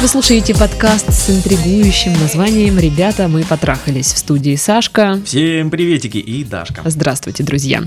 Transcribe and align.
Вы 0.00 0.08
слушаете 0.08 0.54
подкаст 0.54 1.12
с 1.12 1.28
интригующим 1.28 2.14
названием 2.14 2.78
«Ребята, 2.78 3.28
мы 3.28 3.44
потрахались» 3.44 4.14
в 4.14 4.16
студии 4.16 4.56
Сашка. 4.56 5.20
Всем 5.26 5.68
приветики 5.70 6.16
и 6.16 6.42
Дашка. 6.42 6.80
Здравствуйте, 6.86 7.42
друзья. 7.42 7.82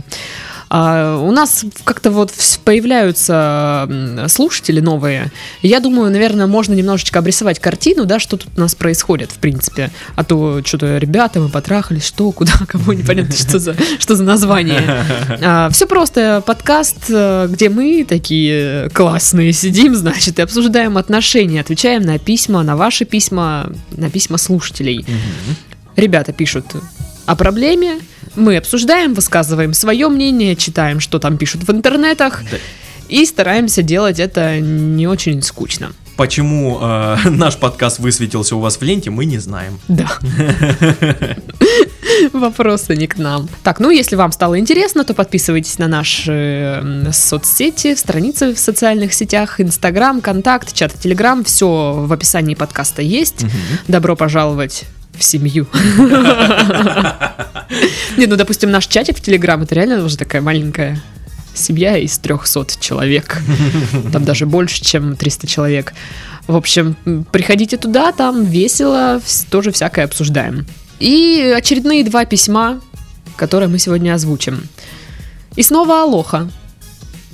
А, 0.75 1.17
у 1.17 1.31
нас 1.31 1.63
как-то 1.83 2.09
вот 2.09 2.33
появляются 2.65 3.87
слушатели 4.27 4.79
новые. 4.79 5.31
Я 5.61 5.79
думаю, 5.79 6.11
наверное, 6.11 6.47
можно 6.47 6.73
немножечко 6.73 7.19
обрисовать 7.19 7.59
картину, 7.59 8.05
да, 8.05 8.17
что 8.19 8.37
тут 8.37 8.49
у 8.57 8.59
нас 8.59 8.73
происходит, 8.73 9.29
в 9.29 9.35
принципе. 9.35 9.91
А 10.15 10.23
то 10.23 10.63
что-то 10.65 10.97
ребята, 10.97 11.39
мы 11.39 11.49
потрахались, 11.49 12.03
что, 12.03 12.31
куда, 12.31 12.53
кого, 12.67 12.93
непонятно, 12.93 13.35
что 13.35 13.59
за, 13.59 13.75
что 13.99 14.15
за 14.15 14.23
название. 14.23 15.05
А, 15.43 15.69
все 15.69 15.85
просто. 15.85 16.41
Подкаст, 16.43 17.05
э, 17.09 17.47
где 17.51 17.69
мы 17.69 18.03
такие 18.09 18.89
классные 18.89 19.53
сидим, 19.53 19.95
значит, 19.95 20.39
и 20.39 20.41
обсуждаем 20.41 20.97
отношения, 20.97 21.61
отвечаем 21.61 22.01
на 22.01 22.17
письма, 22.17 22.63
на 22.63 22.75
ваши 22.75 23.05
письма, 23.05 23.71
на 23.91 24.09
письма 24.09 24.39
слушателей. 24.39 25.05
Ребята 25.95 26.33
пишут 26.33 26.65
о 27.27 27.35
проблеме, 27.35 27.99
мы 28.35 28.57
обсуждаем, 28.57 29.13
высказываем 29.13 29.73
свое 29.73 30.07
мнение, 30.09 30.55
читаем, 30.55 30.99
что 30.99 31.19
там 31.19 31.37
пишут 31.37 31.63
в 31.63 31.71
интернетах, 31.71 32.41
да. 32.49 32.57
и 33.09 33.25
стараемся 33.25 33.81
делать 33.81 34.19
это 34.19 34.59
не 34.59 35.07
очень 35.07 35.41
скучно. 35.41 35.93
Почему 36.15 36.79
э, 36.81 37.17
наш 37.29 37.57
подкаст 37.57 37.99
высветился 37.99 38.55
у 38.55 38.59
вас 38.59 38.77
в 38.77 38.81
ленте, 38.83 39.09
мы 39.09 39.25
не 39.25 39.39
знаем. 39.39 39.79
Да. 39.87 40.07
Вопросы 42.33 42.95
не 42.95 43.07
к 43.07 43.17
нам. 43.17 43.49
Так, 43.63 43.79
ну 43.79 43.89
если 43.89 44.15
вам 44.15 44.31
стало 44.31 44.59
интересно, 44.59 45.03
то 45.03 45.13
подписывайтесь 45.13 45.79
на 45.79 45.87
наши 45.87 47.07
соцсети, 47.11 47.95
страницы 47.95 48.53
в 48.53 48.59
социальных 48.59 49.13
сетях, 49.13 49.59
Инстаграм, 49.59 50.21
Контакт, 50.21 50.73
чат, 50.73 50.93
Телеграм. 50.99 51.43
Все 51.43 51.93
в 51.93 52.13
описании 52.13 52.55
подкаста 52.55 53.01
есть. 53.01 53.43
Угу. 53.43 53.51
Добро 53.87 54.15
пожаловать 54.15 54.85
в 55.17 55.23
семью. 55.23 55.67
Не, 58.17 58.25
ну, 58.27 58.35
допустим, 58.35 58.71
наш 58.71 58.87
чатик 58.87 59.17
в 59.17 59.21
Телеграм, 59.21 59.61
это 59.61 59.75
реально 59.75 60.03
уже 60.03 60.17
такая 60.17 60.41
маленькая 60.41 61.01
семья 61.53 61.97
из 61.97 62.17
300 62.17 62.79
человек. 62.79 63.41
Там 64.11 64.25
даже 64.25 64.45
больше, 64.45 64.83
чем 64.83 65.15
300 65.15 65.47
человек. 65.47 65.93
В 66.47 66.55
общем, 66.55 66.95
приходите 67.31 67.77
туда, 67.77 68.11
там 68.11 68.43
весело, 68.43 69.21
тоже 69.49 69.71
всякое 69.71 70.05
обсуждаем. 70.05 70.65
И 70.99 71.53
очередные 71.55 72.03
два 72.03 72.25
письма, 72.25 72.81
которые 73.35 73.69
мы 73.69 73.79
сегодня 73.79 74.13
озвучим. 74.13 74.67
И 75.55 75.63
снова 75.63 76.03
Алоха. 76.03 76.49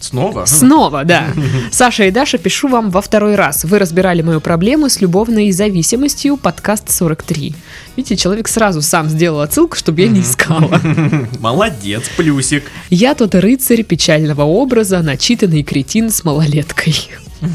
Снова? 0.03 0.45
Снова, 0.45 1.03
да. 1.03 1.27
Саша 1.71 2.05
и 2.05 2.11
Даша, 2.11 2.37
пишу 2.37 2.67
вам 2.67 2.89
во 2.89 3.01
второй 3.01 3.35
раз. 3.35 3.63
Вы 3.63 3.79
разбирали 3.79 4.21
мою 4.21 4.41
проблему 4.41 4.89
с 4.89 5.01
любовной 5.01 5.51
зависимостью, 5.51 6.37
подкаст 6.37 6.89
43. 6.91 7.55
Видите, 7.95 8.15
человек 8.15 8.47
сразу 8.47 8.81
сам 8.81 9.09
сделал 9.09 9.41
отсылку, 9.41 9.75
чтобы 9.75 10.01
я 10.01 10.07
не 10.07 10.21
искала. 10.21 10.79
Молодец, 11.39 12.09
плюсик. 12.15 12.63
Я 12.89 13.15
тот 13.15 13.35
рыцарь 13.35 13.83
печального 13.83 14.43
образа, 14.43 15.01
начитанный 15.01 15.63
кретин 15.63 16.09
с 16.09 16.23
малолеткой. 16.23 16.95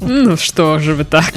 Ну 0.00 0.38
что 0.38 0.78
же 0.78 0.94
вы 0.94 1.04
так? 1.04 1.34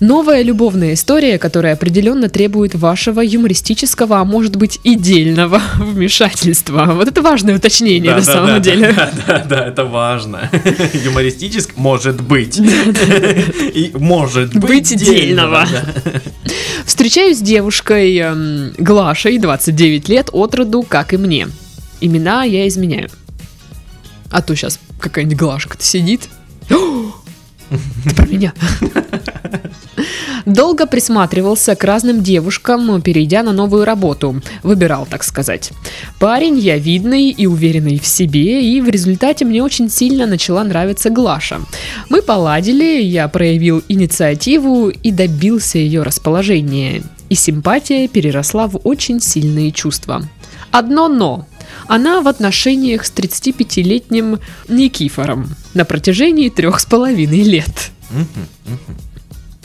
Новая 0.00 0.42
любовная 0.42 0.94
история, 0.94 1.38
которая 1.38 1.74
определенно 1.74 2.28
требует 2.28 2.74
вашего 2.74 3.20
юмористического, 3.20 4.18
а 4.18 4.24
может 4.24 4.56
быть 4.56 4.80
и 4.84 4.94
дельного 4.94 5.60
вмешательства. 5.78 6.86
Вот 6.86 7.08
это 7.08 7.22
важное 7.22 7.56
уточнение 7.56 8.10
да, 8.10 8.18
на 8.18 8.24
да, 8.24 8.32
самом 8.32 8.48
да, 8.48 8.58
деле. 8.58 8.92
Да, 8.92 9.12
да, 9.26 9.44
да, 9.48 9.66
это 9.66 9.84
важно. 9.84 10.50
Юмористическое 11.04 11.74
может 11.76 12.20
быть. 12.20 12.58
И 13.74 13.92
может 13.94 14.54
быть 14.56 14.96
дельного. 14.96 15.66
Встречаюсь 16.84 17.38
с 17.38 17.42
девушкой 17.42 18.16
эм, 18.16 18.72
Глашей, 18.78 19.38
29 19.38 20.08
лет, 20.08 20.28
от 20.32 20.54
роду, 20.54 20.82
как 20.82 21.14
и 21.14 21.16
мне. 21.16 21.48
Имена 22.00 22.44
я 22.44 22.66
изменяю. 22.68 23.08
А 24.30 24.42
то 24.42 24.54
сейчас 24.54 24.78
какая-нибудь 24.98 25.38
Глашка-то 25.38 25.84
сидит, 25.84 26.28
ты 28.04 28.14
про 28.14 28.26
меня. 28.26 28.52
Долго 30.46 30.86
присматривался 30.86 31.76
к 31.76 31.84
разным 31.84 32.22
девушкам, 32.22 33.00
перейдя 33.00 33.42
на 33.42 33.52
новую 33.52 33.84
работу. 33.84 34.40
Выбирал, 34.62 35.06
так 35.06 35.22
сказать. 35.22 35.72
Парень 36.18 36.58
я 36.58 36.78
видный 36.78 37.30
и 37.30 37.46
уверенный 37.46 37.98
в 37.98 38.06
себе, 38.06 38.64
и 38.64 38.80
в 38.80 38.88
результате 38.88 39.44
мне 39.44 39.62
очень 39.62 39.88
сильно 39.88 40.26
начала 40.26 40.64
нравиться 40.64 41.10
Глаша. 41.10 41.60
Мы 42.08 42.22
поладили, 42.22 43.02
я 43.02 43.28
проявил 43.28 43.82
инициативу 43.88 44.88
и 44.88 45.10
добился 45.12 45.78
ее 45.78 46.02
расположения. 46.02 47.02
И 47.28 47.34
симпатия 47.34 48.08
переросла 48.08 48.66
в 48.66 48.80
очень 48.84 49.20
сильные 49.20 49.70
чувства. 49.70 50.22
Одно 50.70 51.08
но. 51.08 51.46
Она 51.88 52.20
в 52.20 52.28
отношениях 52.28 53.04
с 53.04 53.12
35-летним 53.12 54.38
Никифором 54.68 55.48
на 55.74 55.84
протяжении 55.84 56.48
трех 56.48 56.80
с 56.80 56.86
половиной 56.86 57.42
лет. 57.42 57.90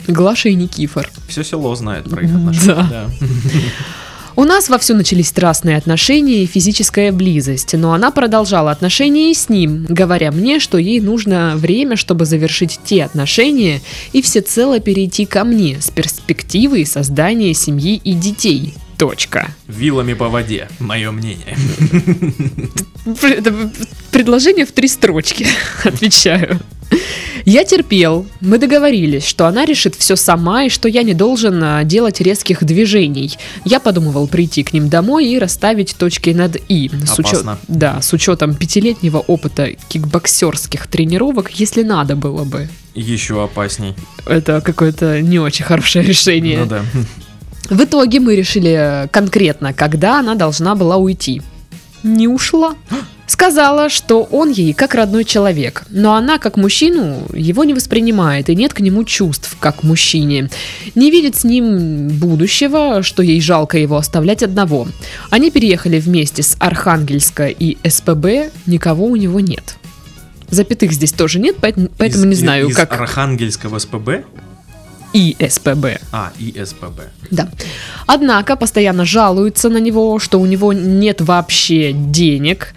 Глаша 0.06 0.48
и 0.48 0.54
Никифор. 0.54 1.10
Все 1.28 1.44
село 1.44 1.74
знает 1.74 2.08
про 2.08 2.22
их 2.22 2.34
отношения. 2.34 2.74
Да. 2.74 2.88
да. 2.90 3.08
У 4.38 4.44
нас 4.44 4.68
вовсю 4.68 4.94
начались 4.94 5.30
страстные 5.30 5.76
отношения 5.76 6.44
и 6.44 6.46
физическая 6.46 7.10
близость, 7.10 7.74
но 7.74 7.92
она 7.92 8.12
продолжала 8.12 8.70
отношения 8.70 9.32
и 9.32 9.34
с 9.34 9.48
ним, 9.48 9.84
говоря 9.88 10.30
мне, 10.30 10.60
что 10.60 10.78
ей 10.78 11.00
нужно 11.00 11.54
время, 11.56 11.96
чтобы 11.96 12.24
завершить 12.24 12.78
те 12.84 13.02
отношения 13.02 13.80
и 14.12 14.22
всецело 14.22 14.78
перейти 14.78 15.26
ко 15.26 15.42
мне 15.42 15.80
с 15.80 15.90
перспективой 15.90 16.86
создания 16.86 17.52
семьи 17.52 18.00
и 18.04 18.12
детей. 18.12 18.74
Точка. 18.98 19.54
Вилами 19.68 20.14
по 20.14 20.28
воде, 20.28 20.68
мое 20.80 21.12
мнение. 21.12 21.56
Предложение 24.10 24.66
в 24.66 24.72
три 24.72 24.88
строчки, 24.88 25.46
отвечаю. 25.84 26.58
Я 27.44 27.64
терпел, 27.64 28.26
мы 28.40 28.58
договорились, 28.58 29.24
что 29.24 29.46
она 29.46 29.64
решит 29.64 29.94
все 29.94 30.16
сама 30.16 30.64
и 30.64 30.68
что 30.68 30.88
я 30.88 31.04
не 31.04 31.14
должен 31.14 31.62
а, 31.62 31.84
делать 31.84 32.20
резких 32.20 32.64
движений. 32.64 33.38
Я 33.64 33.78
подумывал 33.78 34.26
прийти 34.26 34.64
к 34.64 34.72
ним 34.72 34.88
домой 34.88 35.28
и 35.28 35.38
расставить 35.38 35.94
точки 35.96 36.30
над 36.30 36.56
«и». 36.68 36.90
С 37.06 37.18
учет, 37.18 37.46
да, 37.68 38.02
с 38.02 38.12
учетом 38.12 38.54
пятилетнего 38.54 39.18
опыта 39.18 39.70
кикбоксерских 39.88 40.88
тренировок, 40.88 41.50
если 41.52 41.84
надо 41.84 42.16
было 42.16 42.44
бы. 42.44 42.68
Еще 42.94 43.42
опасней. 43.42 43.94
Это 44.26 44.60
какое-то 44.60 45.22
не 45.22 45.38
очень 45.38 45.64
хорошее 45.64 46.04
решение. 46.04 46.58
Ну 46.58 46.66
да. 46.66 46.82
В 47.70 47.84
итоге 47.84 48.20
мы 48.20 48.34
решили 48.34 49.08
конкретно, 49.10 49.72
когда 49.72 50.20
она 50.20 50.34
должна 50.34 50.74
была 50.74 50.96
уйти. 50.96 51.42
Не 52.02 52.28
ушла. 52.28 52.74
Сказала, 53.26 53.90
что 53.90 54.22
он 54.22 54.50
ей 54.50 54.72
как 54.72 54.94
родной 54.94 55.24
человек, 55.24 55.84
но 55.90 56.14
она 56.14 56.38
как 56.38 56.56
мужчину 56.56 57.26
его 57.34 57.64
не 57.64 57.74
воспринимает 57.74 58.48
и 58.48 58.56
нет 58.56 58.72
к 58.72 58.80
нему 58.80 59.04
чувств, 59.04 59.54
как 59.60 59.82
мужчине. 59.82 60.48
Не 60.94 61.10
видит 61.10 61.36
с 61.36 61.44
ним 61.44 62.08
будущего, 62.08 63.02
что 63.02 63.22
ей 63.22 63.42
жалко 63.42 63.76
его 63.76 63.98
оставлять 63.98 64.42
одного. 64.42 64.88
Они 65.28 65.50
переехали 65.50 66.00
вместе 66.00 66.42
с 66.42 66.56
Архангельска 66.58 67.48
и 67.48 67.76
СПБ, 67.86 68.50
никого 68.64 69.04
у 69.04 69.16
него 69.16 69.40
нет. 69.40 69.76
Запятых 70.48 70.92
здесь 70.92 71.12
тоже 71.12 71.38
нет, 71.38 71.56
поэтому, 71.60 71.90
из, 71.98 72.24
не 72.24 72.34
знаю, 72.34 72.68
из 72.68 72.76
как... 72.76 72.98
Архангельска 72.98 73.68
в 73.68 73.78
СПБ? 73.78 74.24
И 75.12 75.36
СПБ. 75.48 76.00
А, 76.12 76.32
и 76.38 76.54
СПБ. 76.64 77.00
Да. 77.30 77.48
Однако 78.06 78.56
постоянно 78.56 79.04
жалуются 79.04 79.68
на 79.68 79.78
него, 79.78 80.18
что 80.18 80.40
у 80.40 80.46
него 80.46 80.72
нет 80.72 81.20
вообще 81.20 81.92
денег, 81.92 82.74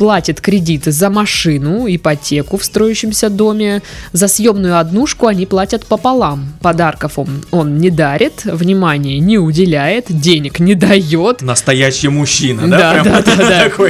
платит 0.00 0.40
кредиты 0.40 0.92
за 0.92 1.10
машину, 1.10 1.84
ипотеку 1.86 2.56
в 2.56 2.64
строящемся 2.64 3.28
доме, 3.28 3.82
за 4.12 4.28
съемную 4.28 4.78
однушку 4.78 5.26
они 5.26 5.44
платят 5.44 5.84
пополам. 5.84 6.54
Подарков 6.62 7.18
он, 7.18 7.44
он 7.50 7.76
не 7.76 7.90
дарит, 7.90 8.44
внимания 8.44 9.18
не 9.18 9.36
уделяет, 9.36 10.06
денег 10.08 10.58
не 10.58 10.74
дает. 10.74 11.42
Настоящий 11.42 12.08
мужчина, 12.08 12.66
да? 12.66 13.02
Да, 13.04 13.22
да, 13.22 13.36
да, 13.36 13.36
да. 13.36 13.84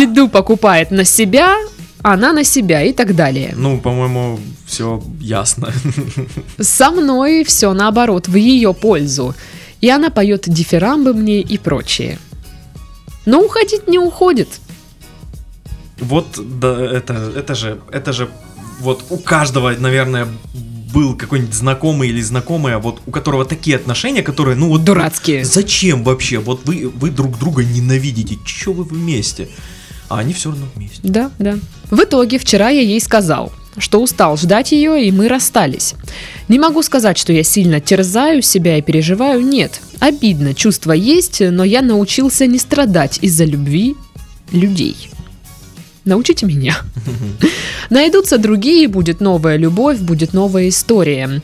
Еду 0.00 0.28
покупает 0.28 0.90
на 0.90 1.04
себя, 1.04 1.54
она 2.12 2.34
на 2.34 2.44
себя 2.44 2.82
и 2.82 2.92
так 2.92 3.16
далее. 3.16 3.54
Ну, 3.56 3.80
по-моему, 3.80 4.38
все 4.66 5.02
ясно. 5.20 5.72
Со 6.60 6.90
мной 6.90 7.44
все 7.44 7.72
наоборот, 7.72 8.28
в 8.28 8.36
ее 8.36 8.74
пользу. 8.74 9.34
И 9.80 9.88
она 9.88 10.10
поет 10.10 10.44
дифирамбы 10.46 11.14
мне 11.14 11.40
и 11.40 11.56
прочее. 11.56 12.18
Но 13.24 13.40
уходить 13.40 13.88
не 13.88 13.98
уходит. 13.98 14.48
Вот, 15.98 16.38
да, 16.60 16.78
это, 16.78 17.14
это 17.36 17.54
же, 17.54 17.80
это 17.90 18.12
же, 18.12 18.28
вот 18.80 19.04
у 19.08 19.16
каждого, 19.16 19.70
наверное, 19.70 20.28
был 20.92 21.16
какой-нибудь 21.16 21.54
знакомый 21.54 22.10
или 22.10 22.20
знакомая, 22.20 22.78
вот 22.78 23.00
у 23.06 23.10
которого 23.12 23.46
такие 23.46 23.76
отношения, 23.76 24.22
которые, 24.22 24.56
ну 24.56 24.68
вот... 24.68 24.84
Дурацкие. 24.84 25.42
Зачем 25.44 26.04
вообще? 26.04 26.38
Вот 26.38 26.66
вы, 26.66 26.92
вы 26.94 27.10
друг 27.10 27.38
друга 27.38 27.64
ненавидите, 27.64 28.36
че 28.44 28.74
вы 28.74 28.84
вместе? 28.84 29.48
А 30.14 30.18
они 30.20 30.32
все 30.32 30.50
равно 30.50 30.66
вместе. 30.74 31.00
Да, 31.02 31.30
да. 31.38 31.56
В 31.90 32.00
итоге 32.00 32.38
вчера 32.38 32.68
я 32.68 32.82
ей 32.82 33.00
сказал, 33.00 33.52
что 33.78 34.00
устал 34.00 34.36
ждать 34.36 34.70
ее, 34.70 35.04
и 35.04 35.10
мы 35.10 35.28
расстались. 35.28 35.94
Не 36.48 36.58
могу 36.58 36.82
сказать, 36.82 37.18
что 37.18 37.32
я 37.32 37.42
сильно 37.42 37.80
терзаю 37.80 38.40
себя 38.40 38.78
и 38.78 38.82
переживаю, 38.82 39.44
нет. 39.44 39.80
Обидно, 39.98 40.54
чувства 40.54 40.92
есть, 40.92 41.40
но 41.40 41.64
я 41.64 41.82
научился 41.82 42.46
не 42.46 42.58
страдать 42.58 43.18
из-за 43.22 43.44
любви 43.44 43.96
людей. 44.52 45.10
Научите 46.04 46.46
меня. 46.46 46.76
Найдутся 47.90 48.38
другие, 48.38 48.86
будет 48.86 49.20
новая 49.20 49.56
любовь, 49.56 49.98
будет 49.98 50.32
новая 50.32 50.68
история. 50.68 51.42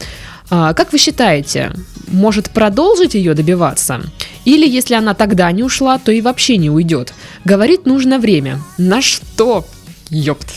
А, 0.50 0.74
как 0.74 0.92
вы 0.92 0.98
считаете, 0.98 1.72
может 2.08 2.50
продолжить 2.50 3.14
ее 3.14 3.34
добиваться? 3.34 4.02
Или 4.44 4.68
если 4.68 4.94
она 4.94 5.14
тогда 5.14 5.50
не 5.52 5.62
ушла, 5.62 5.98
то 5.98 6.10
и 6.10 6.20
вообще 6.20 6.56
не 6.56 6.70
уйдет? 6.70 7.14
Говорит, 7.44 7.86
нужно 7.86 8.18
время. 8.18 8.60
На 8.76 9.00
что? 9.00 9.64
Ёпт. 10.10 10.48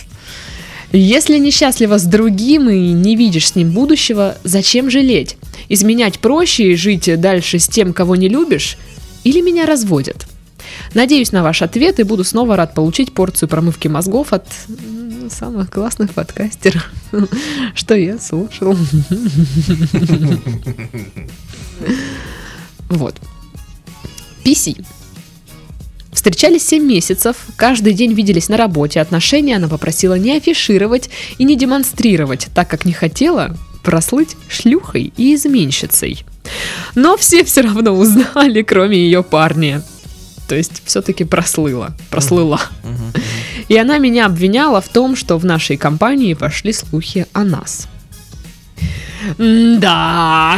Если 0.92 1.38
несчастлива 1.38 1.98
с 1.98 2.04
другим 2.04 2.69
и 2.69 2.92
не 2.92 3.16
видишь 3.16 3.50
с 3.50 3.56
ним 3.56 3.72
будущего, 3.72 4.38
зачем 4.44 4.90
жалеть? 4.90 5.38
Изменять 5.69 6.19
проще 6.19 6.72
и 6.72 6.75
жить 6.75 7.10
дальше 7.19 7.60
с 7.60 7.68
тем, 7.68 7.94
кого 7.94 8.16
не 8.16 8.30
любишь? 8.30 8.78
Или 9.24 9.42
меня 9.42 9.66
разводят? 9.66 10.25
Надеюсь 10.94 11.31
на 11.31 11.44
ваш 11.44 11.62
ответ 11.62 12.00
и 12.00 12.04
буду 12.04 12.24
снова 12.24 12.56
рад 12.56 12.74
получить 12.74 13.13
порцию 13.13 13.50
промывки 13.50 13.88
мозгов 13.88 14.34
от 14.34 14.46
м, 15.24 15.30
самых 15.30 15.70
классных 15.72 16.14
подкастеров, 16.14 16.90
что 17.75 17.96
я 17.96 18.20
слушал. 18.20 18.78
Вот. 22.90 23.16
PC. 24.44 24.86
Встречались 26.12 26.68
7 26.68 26.84
месяцев, 26.84 27.36
каждый 27.56 27.94
день 27.94 28.14
виделись 28.14 28.48
на 28.48 28.56
работе, 28.56 29.02
отношения 29.02 29.56
она 29.56 29.68
попросила 29.68 30.14
не 30.14 30.38
афишировать 30.38 31.10
и 31.38 31.44
не 31.44 31.56
демонстрировать, 31.56 32.50
так 32.54 32.70
как 32.70 32.86
не 32.86 32.94
хотела 32.94 33.58
прослыть 33.84 34.38
шлюхой 34.48 35.12
и 35.18 35.36
изменщицей. 35.36 36.24
Но 36.96 37.18
все 37.18 37.44
все 37.44 37.62
равно 37.62 37.92
узнали, 37.92 38.62
кроме 38.62 38.98
ее 38.98 39.24
парня. 39.24 39.84
То 40.48 40.56
есть 40.56 40.84
все-таки 40.86 41.24
прослыла, 41.24 41.96
прослыла. 42.10 42.62
И 43.68 43.77
она 43.77 43.98
меня 43.98 44.25
обвиняла 44.25 44.81
в 44.81 44.89
том, 44.89 45.15
что 45.15 45.38
в 45.38 45.45
нашей 45.45 45.77
компании 45.77 46.33
пошли 46.33 46.74
слухи 46.74 47.25
о 47.33 47.44
нас. 47.44 47.88
Да. 49.38 50.57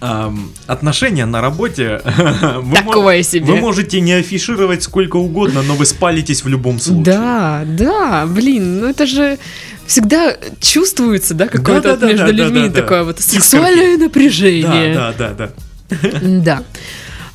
Ам, 0.00 0.52
отношения 0.68 1.26
на 1.26 1.40
работе 1.40 2.00
вы, 2.62 2.76
Такое 2.76 3.22
себе. 3.24 3.46
вы 3.46 3.56
можете 3.56 4.00
не 4.00 4.12
афишировать 4.12 4.84
сколько 4.84 5.16
угодно, 5.16 5.62
но 5.62 5.74
вы 5.74 5.86
спалитесь 5.86 6.44
в 6.44 6.48
любом 6.48 6.78
случае. 6.78 7.04
Да, 7.04 7.64
да, 7.66 8.26
блин, 8.26 8.78
ну 8.80 8.86
это 8.86 9.06
же 9.06 9.38
всегда 9.86 10.36
чувствуется, 10.60 11.34
да, 11.34 11.48
какое-то 11.48 11.90
вот 11.90 12.00
Да-да-да, 12.00 12.12
между 12.12 12.32
людьми 12.32 12.60
да-да-да. 12.60 12.80
такое 12.82 13.02
вот 13.04 13.18
сексуальное 13.18 13.98
напряжение. 13.98 14.94
да, 14.94 15.12
да, 15.18 15.30
да, 15.30 15.50
да. 15.90 16.20
Да. 16.22 16.62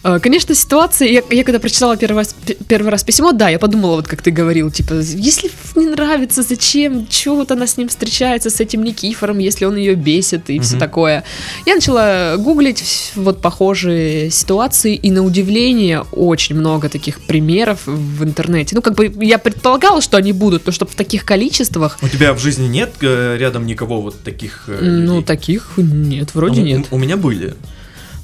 Э, 0.04 0.20
Конечно, 0.20 0.54
ситуация, 0.56 1.08
я, 1.08 1.22
я 1.32 1.44
когда 1.44 1.60
прочитала 1.60 1.96
первый 1.98 2.18
раз, 2.18 2.36
первый 2.68 2.90
раз 2.90 3.04
письмо, 3.04 3.32
да, 3.32 3.50
я 3.50 3.58
подумала, 3.60 3.96
вот 3.96 4.08
как 4.08 4.22
ты 4.22 4.32
говорил, 4.32 4.70
типа, 4.70 4.96
если 4.96 5.50
не 5.76 5.88
нравится, 5.88 6.44
зачем, 6.44 7.08
чего 7.08 7.38
вот 7.38 7.52
она 7.52 7.68
с 7.68 7.78
ним 7.78 7.88
встречается, 7.88 8.50
с 8.50 8.60
этим 8.60 8.84
Никифором, 8.84 9.38
если 9.40 9.66
он 9.66 9.78
ее 9.78 9.96
бесит 9.96 10.50
и 10.50 10.60
все 10.60 10.74
Мгм. 10.76 10.80
такое. 10.80 11.24
Я 11.66 11.76
начала 11.76 12.36
гуглить 12.38 13.12
вот 13.16 13.42
похожие 13.42 14.30
ситуации, 14.30 14.96
и 14.96 15.10
на 15.12 15.24
удивление 15.24 16.02
очень 16.12 16.56
много 16.56 16.90
таких 16.90 17.22
примеров 17.22 17.80
в 17.86 18.24
интернете. 18.24 18.76
Ну, 18.76 18.82
как 18.82 18.96
бы 18.96 19.12
я 19.22 19.38
предполагала, 19.38 20.02
что 20.02 20.18
они 20.18 20.34
будут, 20.34 20.66
но 20.66 20.72
чтобы 20.72 20.92
в 20.92 20.96
таких 20.96 21.24
количествах, 21.26 21.98
У 22.02 22.08
тебя 22.10 22.34
в 22.34 22.40
жизни 22.40 22.68
нет 22.68 22.92
э, 23.02 23.38
рядом 23.40 23.66
никого 23.66 24.02
вот 24.02 24.22
таких 24.24 24.66
э, 24.68 24.80
ну, 24.82 25.16
людей? 25.18 25.24
таких 25.24 25.72
нет, 25.78 26.36
вроде 26.36 26.62
У- 26.62 26.66
нет. 26.66 26.88
У, 26.92 26.96
у 26.96 27.00
меня 27.00 27.16
были. 27.18 27.54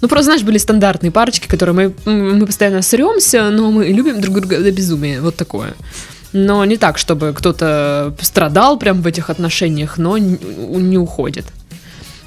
Ну, 0.02 0.08
просто, 0.08 0.26
знаешь, 0.26 0.44
были 0.44 0.58
стандартные 0.58 1.12
парочки, 1.12 1.48
которые 1.48 1.94
мы, 2.06 2.12
мы 2.12 2.46
постоянно 2.46 2.82
сремся, 2.82 3.50
но 3.50 3.72
мы 3.72 3.88
любим 3.88 4.22
друг 4.22 4.36
друга 4.36 4.60
до 4.60 4.72
безумия. 4.72 5.22
Вот 5.22 5.36
такое. 5.36 5.74
Но 6.34 6.64
не 6.66 6.78
так, 6.78 6.98
чтобы 6.98 7.34
кто-то 7.34 8.14
страдал 8.22 8.78
прям 8.78 9.02
в 9.02 9.08
этих 9.08 9.30
отношениях, 9.30 9.98
но 9.98 10.18
не 10.18 10.98
уходит. 10.98 11.46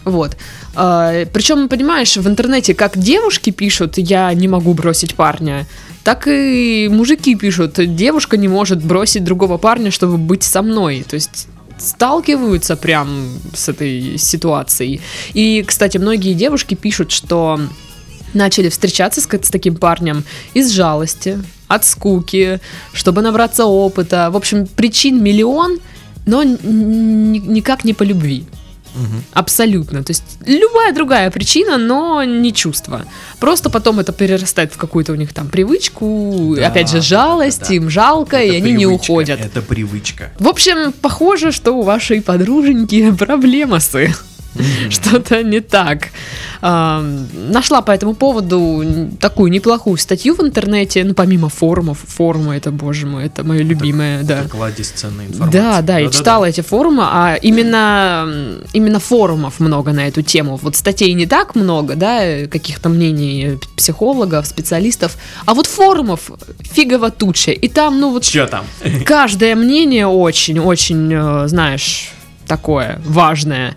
Вот. 0.05 0.37
причем, 0.75 1.69
понимаешь, 1.69 2.17
в 2.17 2.27
интернете 2.29 2.75
как 2.75 2.99
девушки 2.99 3.51
пишут, 3.51 3.99
я 3.99 4.35
не 4.35 4.49
могу 4.49 4.75
бросить 4.75 5.15
парня, 5.15 5.67
так 6.03 6.27
и 6.27 6.89
мужики 6.91 7.37
пишут, 7.37 7.75
девушка 7.95 8.37
не 8.37 8.49
может 8.49 8.85
бросить 8.85 9.23
другого 9.23 9.59
парня, 9.59 9.93
чтобы 9.93 10.19
быть 10.19 10.43
со 10.43 10.63
мной. 10.63 11.05
То 11.09 11.15
есть 11.15 11.47
сталкиваются 11.83 12.77
прям 12.77 13.29
с 13.55 13.69
этой 13.69 14.17
ситуацией. 14.19 15.01
И, 15.35 15.63
кстати, 15.67 15.99
многие 15.99 16.35
девушки 16.35 16.75
пишут, 16.75 17.11
что 17.11 17.61
начали 18.35 18.69
встречаться 18.69 19.21
с, 19.21 19.25
с 19.25 19.51
таким 19.51 19.77
парнем 19.77 20.25
из 20.55 20.71
жалости, 20.71 21.39
от 21.69 21.85
скуки, 21.85 22.61
чтобы 22.93 23.23
набраться 23.23 23.65
опыта. 23.65 24.31
В 24.31 24.37
общем, 24.37 24.67
причин 24.67 25.23
миллион, 25.23 25.79
но 26.27 26.43
никак 26.43 27.85
не 27.85 27.95
по 27.95 28.03
любви. 28.03 28.45
Мгм. 28.95 29.25
Абсолютно. 29.33 30.03
То 30.05 30.11
есть 30.11 30.25
любая 30.47 30.93
другая 30.93 31.31
причина, 31.31 31.79
но 31.79 32.23
не 32.25 32.53
чувство. 32.53 33.05
Просто 33.41 33.71
потом 33.71 34.01
это 34.01 34.13
перерастает 34.13 34.73
в 34.73 34.77
какую-то 34.77 35.13
у 35.13 35.17
них 35.17 35.33
там 35.33 35.49
привычку, 35.49 36.55
Да, 36.57 36.67
опять 36.69 36.91
же, 36.91 37.01
жалость, 37.01 37.61
да, 37.61 37.67
да. 37.69 37.75
им 37.75 37.91
жалко, 37.91 38.41
и 38.43 38.49
Это 38.49 38.57
они 38.57 38.73
не 38.73 38.85
привычка, 38.85 39.11
уходят. 39.11 39.41
Это 39.41 39.63
привычка. 39.63 40.31
В 40.39 40.49
общем, 40.49 40.93
похоже, 40.93 41.53
что 41.53 41.73
у 41.73 41.83
вашей 41.83 42.21
подруженьки 42.23 43.11
проблемасы. 43.19 44.15
Что-то 44.91 45.43
не 45.43 45.61
так. 45.61 46.09
А, 46.61 47.01
нашла 47.33 47.83
по 47.83 47.91
этому 47.91 48.15
поводу 48.15 49.11
такую 49.21 49.51
неплохую 49.51 49.97
статью 49.97 50.35
в 50.35 50.41
интернете, 50.41 51.05
ну, 51.05 51.15
помимо 51.15 51.49
форумов. 51.49 51.99
Форумы, 52.07 52.55
это, 52.57 52.71
боже 52.71 53.07
мой, 53.07 53.27
это 53.27 53.45
мое 53.45 53.63
любимое, 53.63 54.23
да. 54.23 54.45
Кладезь 54.45 54.91
ценной 54.91 55.27
информации. 55.27 55.59
Да, 55.59 55.83
да, 55.83 55.99
я 55.99 56.11
читала 56.11 56.45
эти 56.45 56.61
форумы, 56.61 57.03
а 57.05 57.37
именно, 57.41 58.61
именно 58.73 59.01
форумов 59.01 59.61
много 59.61 59.93
на 59.93 60.07
эту 60.07 60.23
тему. 60.23 60.59
Вот 60.63 60.77
статей 60.77 61.13
не 61.15 61.27
так 61.27 61.55
много, 61.55 61.97
да, 61.97 62.47
каких-то 62.47 62.89
мнений 62.89 63.59
психологов, 63.77 64.47
специалистов, 64.47 65.17
а 65.47 65.55
вот 65.55 65.67
форумов 65.67 66.31
фигово 66.61 67.11
туча. 67.11 67.53
И 67.53 67.69
там, 67.69 68.01
ну 68.01 68.11
вот 68.11 68.25
Че 68.25 68.47
там? 68.47 68.65
каждое 69.05 69.55
мнение 69.55 70.07
очень-очень, 70.07 71.13
э, 71.13 71.49
знаешь, 71.49 72.13
такое 72.47 73.01
важное. 73.05 73.77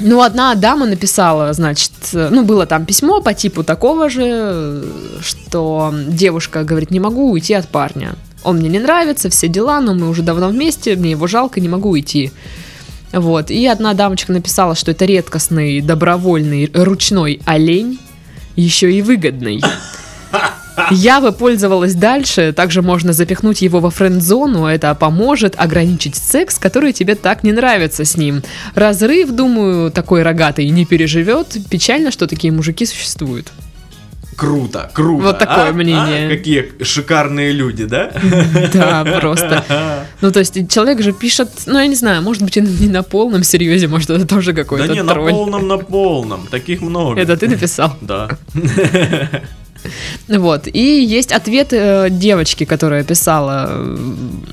Ну, 0.00 0.22
одна 0.22 0.54
дама 0.54 0.86
написала, 0.86 1.52
значит, 1.52 1.92
ну, 2.12 2.44
было 2.44 2.66
там 2.66 2.84
письмо 2.84 3.20
по 3.20 3.34
типу 3.34 3.64
такого 3.64 4.08
же, 4.08 4.84
что 5.20 5.94
девушка 6.06 6.64
говорит, 6.64 6.90
не 6.90 7.00
могу 7.00 7.30
уйти 7.30 7.54
от 7.54 7.68
парня. 7.68 8.14
Он 8.44 8.58
мне 8.58 8.68
не 8.68 8.78
нравится, 8.78 9.28
все 9.30 9.48
дела, 9.48 9.80
но 9.80 9.94
мы 9.94 10.08
уже 10.08 10.22
давно 10.22 10.48
вместе, 10.48 10.96
мне 10.96 11.12
его 11.12 11.26
жалко, 11.26 11.60
не 11.60 11.68
могу 11.68 11.90
уйти. 11.90 12.32
Вот. 13.12 13.50
И 13.50 13.66
одна 13.66 13.94
дамочка 13.94 14.32
написала, 14.32 14.74
что 14.74 14.90
это 14.90 15.04
редкостный, 15.04 15.80
добровольный, 15.80 16.70
ручной 16.72 17.40
олень, 17.46 17.98
еще 18.54 18.92
и 18.92 19.02
выгодный. 19.02 19.62
Я 20.90 21.20
бы 21.20 21.32
пользовалась 21.32 21.94
дальше, 21.94 22.52
также 22.52 22.82
можно 22.82 23.12
запихнуть 23.12 23.62
его 23.62 23.80
во 23.80 23.90
френд-зону, 23.90 24.66
это 24.66 24.94
поможет 24.94 25.54
ограничить 25.56 26.16
секс, 26.16 26.58
который 26.58 26.92
тебе 26.92 27.14
так 27.14 27.42
не 27.44 27.52
нравится 27.52 28.04
с 28.04 28.16
ним. 28.16 28.42
Разрыв, 28.74 29.30
думаю, 29.30 29.90
такой 29.90 30.22
рогатый 30.22 30.68
не 30.68 30.84
переживет. 30.84 31.56
Печально, 31.70 32.10
что 32.10 32.26
такие 32.26 32.52
мужики 32.52 32.86
существуют. 32.86 33.52
Круто, 34.38 34.88
круто. 34.94 35.24
Вот 35.24 35.38
такое 35.40 35.70
а? 35.70 35.72
мнение. 35.72 36.26
А? 36.26 36.30
Какие 36.30 36.72
шикарные 36.80 37.50
люди, 37.50 37.86
да? 37.86 38.12
Да, 38.72 39.04
просто. 39.20 39.64
Ну, 40.20 40.30
то 40.30 40.40
есть 40.40 40.70
человек 40.70 41.02
же 41.02 41.12
пишет, 41.12 41.48
ну, 41.66 41.78
я 41.78 41.86
не 41.86 41.94
знаю, 41.94 42.22
может 42.22 42.42
быть, 42.42 42.56
не 42.56 42.88
на 42.88 43.02
полном 43.02 43.42
серьезе, 43.42 43.88
может, 43.88 44.10
это 44.10 44.26
тоже 44.26 44.52
Да 44.52 44.62
какой-то 44.62 44.92
не, 44.92 45.02
на 45.02 45.12
тролль. 45.12 45.30
полном, 45.30 45.68
на 45.68 45.78
полном. 45.78 46.46
Таких 46.46 46.80
много. 46.80 47.20
Это 47.20 47.36
ты 47.36 47.48
написал? 47.48 47.96
Да. 48.00 48.28
Вот. 50.28 50.68
И 50.72 51.04
есть 51.18 51.32
ответ 51.32 51.72
э, 51.72 52.08
девочки, 52.10 52.64
которая 52.64 53.04
писала, 53.04 53.66
э, 53.68 53.96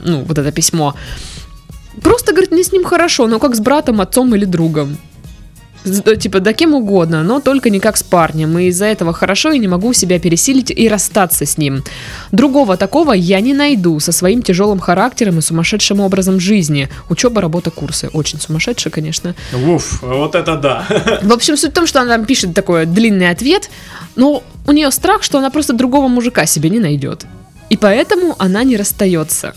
ну, 0.05 0.23
вот 0.23 0.37
это 0.37 0.51
письмо. 0.51 0.93
Просто, 2.01 2.31
говорит, 2.31 2.51
мне 2.51 2.63
с 2.63 2.71
ним 2.71 2.83
хорошо, 2.83 3.27
но 3.27 3.39
как 3.39 3.55
с 3.55 3.59
братом, 3.59 4.01
отцом 4.01 4.35
или 4.35 4.45
другом. 4.45 4.97
Э, 5.85 6.15
Типа, 6.15 6.39
да 6.39 6.53
кем 6.53 6.73
угодно, 6.73 7.23
но 7.23 7.39
только 7.39 7.69
не 7.69 7.79
как 7.79 7.97
с 7.97 8.03
парнем. 8.03 8.57
И 8.57 8.65
из-за 8.65 8.85
этого 8.85 9.13
хорошо 9.13 9.51
и 9.51 9.59
не 9.59 9.67
могу 9.67 9.93
себя 9.93 10.19
пересилить 10.19 10.71
и 10.71 10.89
расстаться 10.89 11.45
с 11.45 11.57
ним. 11.57 11.83
Другого 12.31 12.77
такого 12.77 13.13
я 13.13 13.39
не 13.41 13.53
найду 13.53 13.99
со 13.99 14.11
своим 14.11 14.41
тяжелым 14.41 14.79
характером 14.79 15.39
и 15.39 15.41
сумасшедшим 15.41 15.99
образом 15.99 16.39
жизни. 16.39 16.89
Учеба, 17.09 17.41
работа, 17.41 17.71
курсы. 17.71 18.09
Очень 18.13 18.39
сумасшедшие, 18.39 18.91
конечно. 18.91 19.35
Уф, 19.53 20.01
вот 20.01 20.35
это 20.35 20.55
да. 20.55 20.85
В 21.21 21.31
общем, 21.31 21.57
суть 21.57 21.71
в 21.71 21.75
том, 21.75 21.87
что 21.87 22.01
она 22.01 22.15
там 22.15 22.25
пишет 22.25 22.53
такой 22.53 22.85
длинный 22.85 23.29
ответ, 23.29 23.69
но 24.15 24.43
у 24.67 24.71
нее 24.71 24.91
страх, 24.91 25.23
что 25.23 25.37
она 25.37 25.49
просто 25.49 25.73
другого 25.73 26.07
мужика 26.07 26.45
себе 26.45 26.69
не 26.69 26.79
найдет. 26.79 27.25
И 27.69 27.77
поэтому 27.77 28.35
она 28.37 28.63
не 28.63 28.77
расстается. 28.77 29.53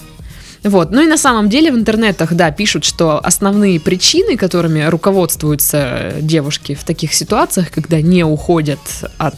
Вот. 0.64 0.90
Ну 0.90 1.02
и 1.02 1.06
на 1.06 1.18
самом 1.18 1.48
деле 1.48 1.72
в 1.72 1.76
интернетах, 1.76 2.34
да, 2.34 2.50
пишут, 2.50 2.84
что 2.84 3.18
основные 3.18 3.80
причины, 3.80 4.36
которыми 4.36 4.82
руководствуются 4.82 6.14
девушки 6.20 6.74
в 6.74 6.84
таких 6.84 7.14
ситуациях, 7.14 7.70
когда 7.70 8.00
не 8.00 8.24
уходят 8.24 8.80
от 9.18 9.36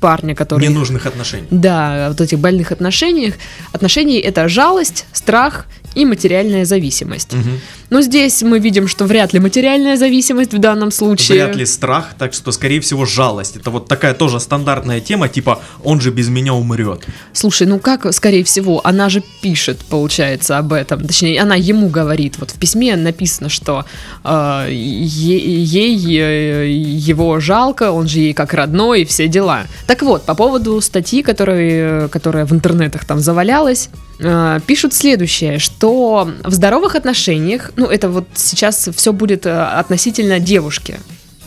парня, 0.00 0.34
который... 0.34 0.62
Ненужных 0.68 1.06
отношений. 1.06 1.46
Да, 1.50 2.08
вот 2.08 2.20
этих 2.20 2.38
больных 2.38 2.72
отношениях. 2.72 3.34
Отношений 3.72 4.18
это 4.18 4.48
жалость, 4.48 5.06
страх 5.12 5.66
и 5.94 6.04
материальная 6.04 6.64
зависимость. 6.64 7.32
Мгм. 7.32 7.60
Но 7.90 8.00
здесь 8.00 8.42
мы 8.42 8.58
видим, 8.58 8.88
что 8.88 9.04
вряд 9.04 9.32
ли 9.32 9.40
материальная 9.40 9.96
зависимость 9.96 10.54
в 10.54 10.58
данном 10.58 10.90
случае. 10.90 11.44
Вряд 11.44 11.56
ли 11.56 11.66
страх, 11.66 12.14
так 12.18 12.32
что, 12.32 12.52
скорее 12.52 12.80
всего, 12.80 13.04
жалость. 13.04 13.56
Это 13.56 13.70
вот 13.70 13.88
такая 13.88 14.14
тоже 14.14 14.40
стандартная 14.40 15.00
тема, 15.00 15.28
типа 15.28 15.60
«он 15.84 16.00
же 16.00 16.10
без 16.10 16.28
меня 16.28 16.54
умрет». 16.54 17.06
Слушай, 17.32 17.66
ну 17.66 17.78
как, 17.78 18.12
скорее 18.14 18.44
всего, 18.44 18.80
она 18.84 19.08
же 19.08 19.22
пишет, 19.42 19.78
получается, 19.88 20.58
об 20.58 20.72
этом. 20.72 21.06
Точнее, 21.06 21.40
она 21.40 21.54
ему 21.54 21.88
говорит. 21.88 22.36
Вот 22.38 22.50
в 22.50 22.58
письме 22.58 22.96
написано, 22.96 23.48
что 23.48 23.84
э, 24.24 24.68
ей 24.70 26.18
э, 26.18 26.70
его 26.70 27.40
жалко, 27.40 27.90
он 27.92 28.08
же 28.08 28.20
ей 28.20 28.32
как 28.32 28.54
родной 28.54 29.02
и 29.02 29.04
все 29.04 29.28
дела. 29.28 29.66
Так 29.86 30.02
вот, 30.02 30.24
по 30.24 30.34
поводу 30.34 30.80
статьи, 30.80 31.22
которая, 31.22 32.08
которая 32.08 32.46
в 32.46 32.52
интернетах 32.52 33.04
там 33.04 33.20
завалялась, 33.20 33.90
э, 34.22 34.60
пишут 34.66 34.94
следующее, 34.94 35.58
что 35.58 36.30
в 36.44 36.52
здоровых 36.52 36.94
отношениях, 36.94 37.72
ну 37.76 37.86
это 37.86 38.08
вот 38.08 38.26
сейчас 38.34 38.88
все 38.94 39.12
будет 39.12 39.46
э, 39.46 39.50
относительно 39.80 40.38
девушки, 40.40 40.98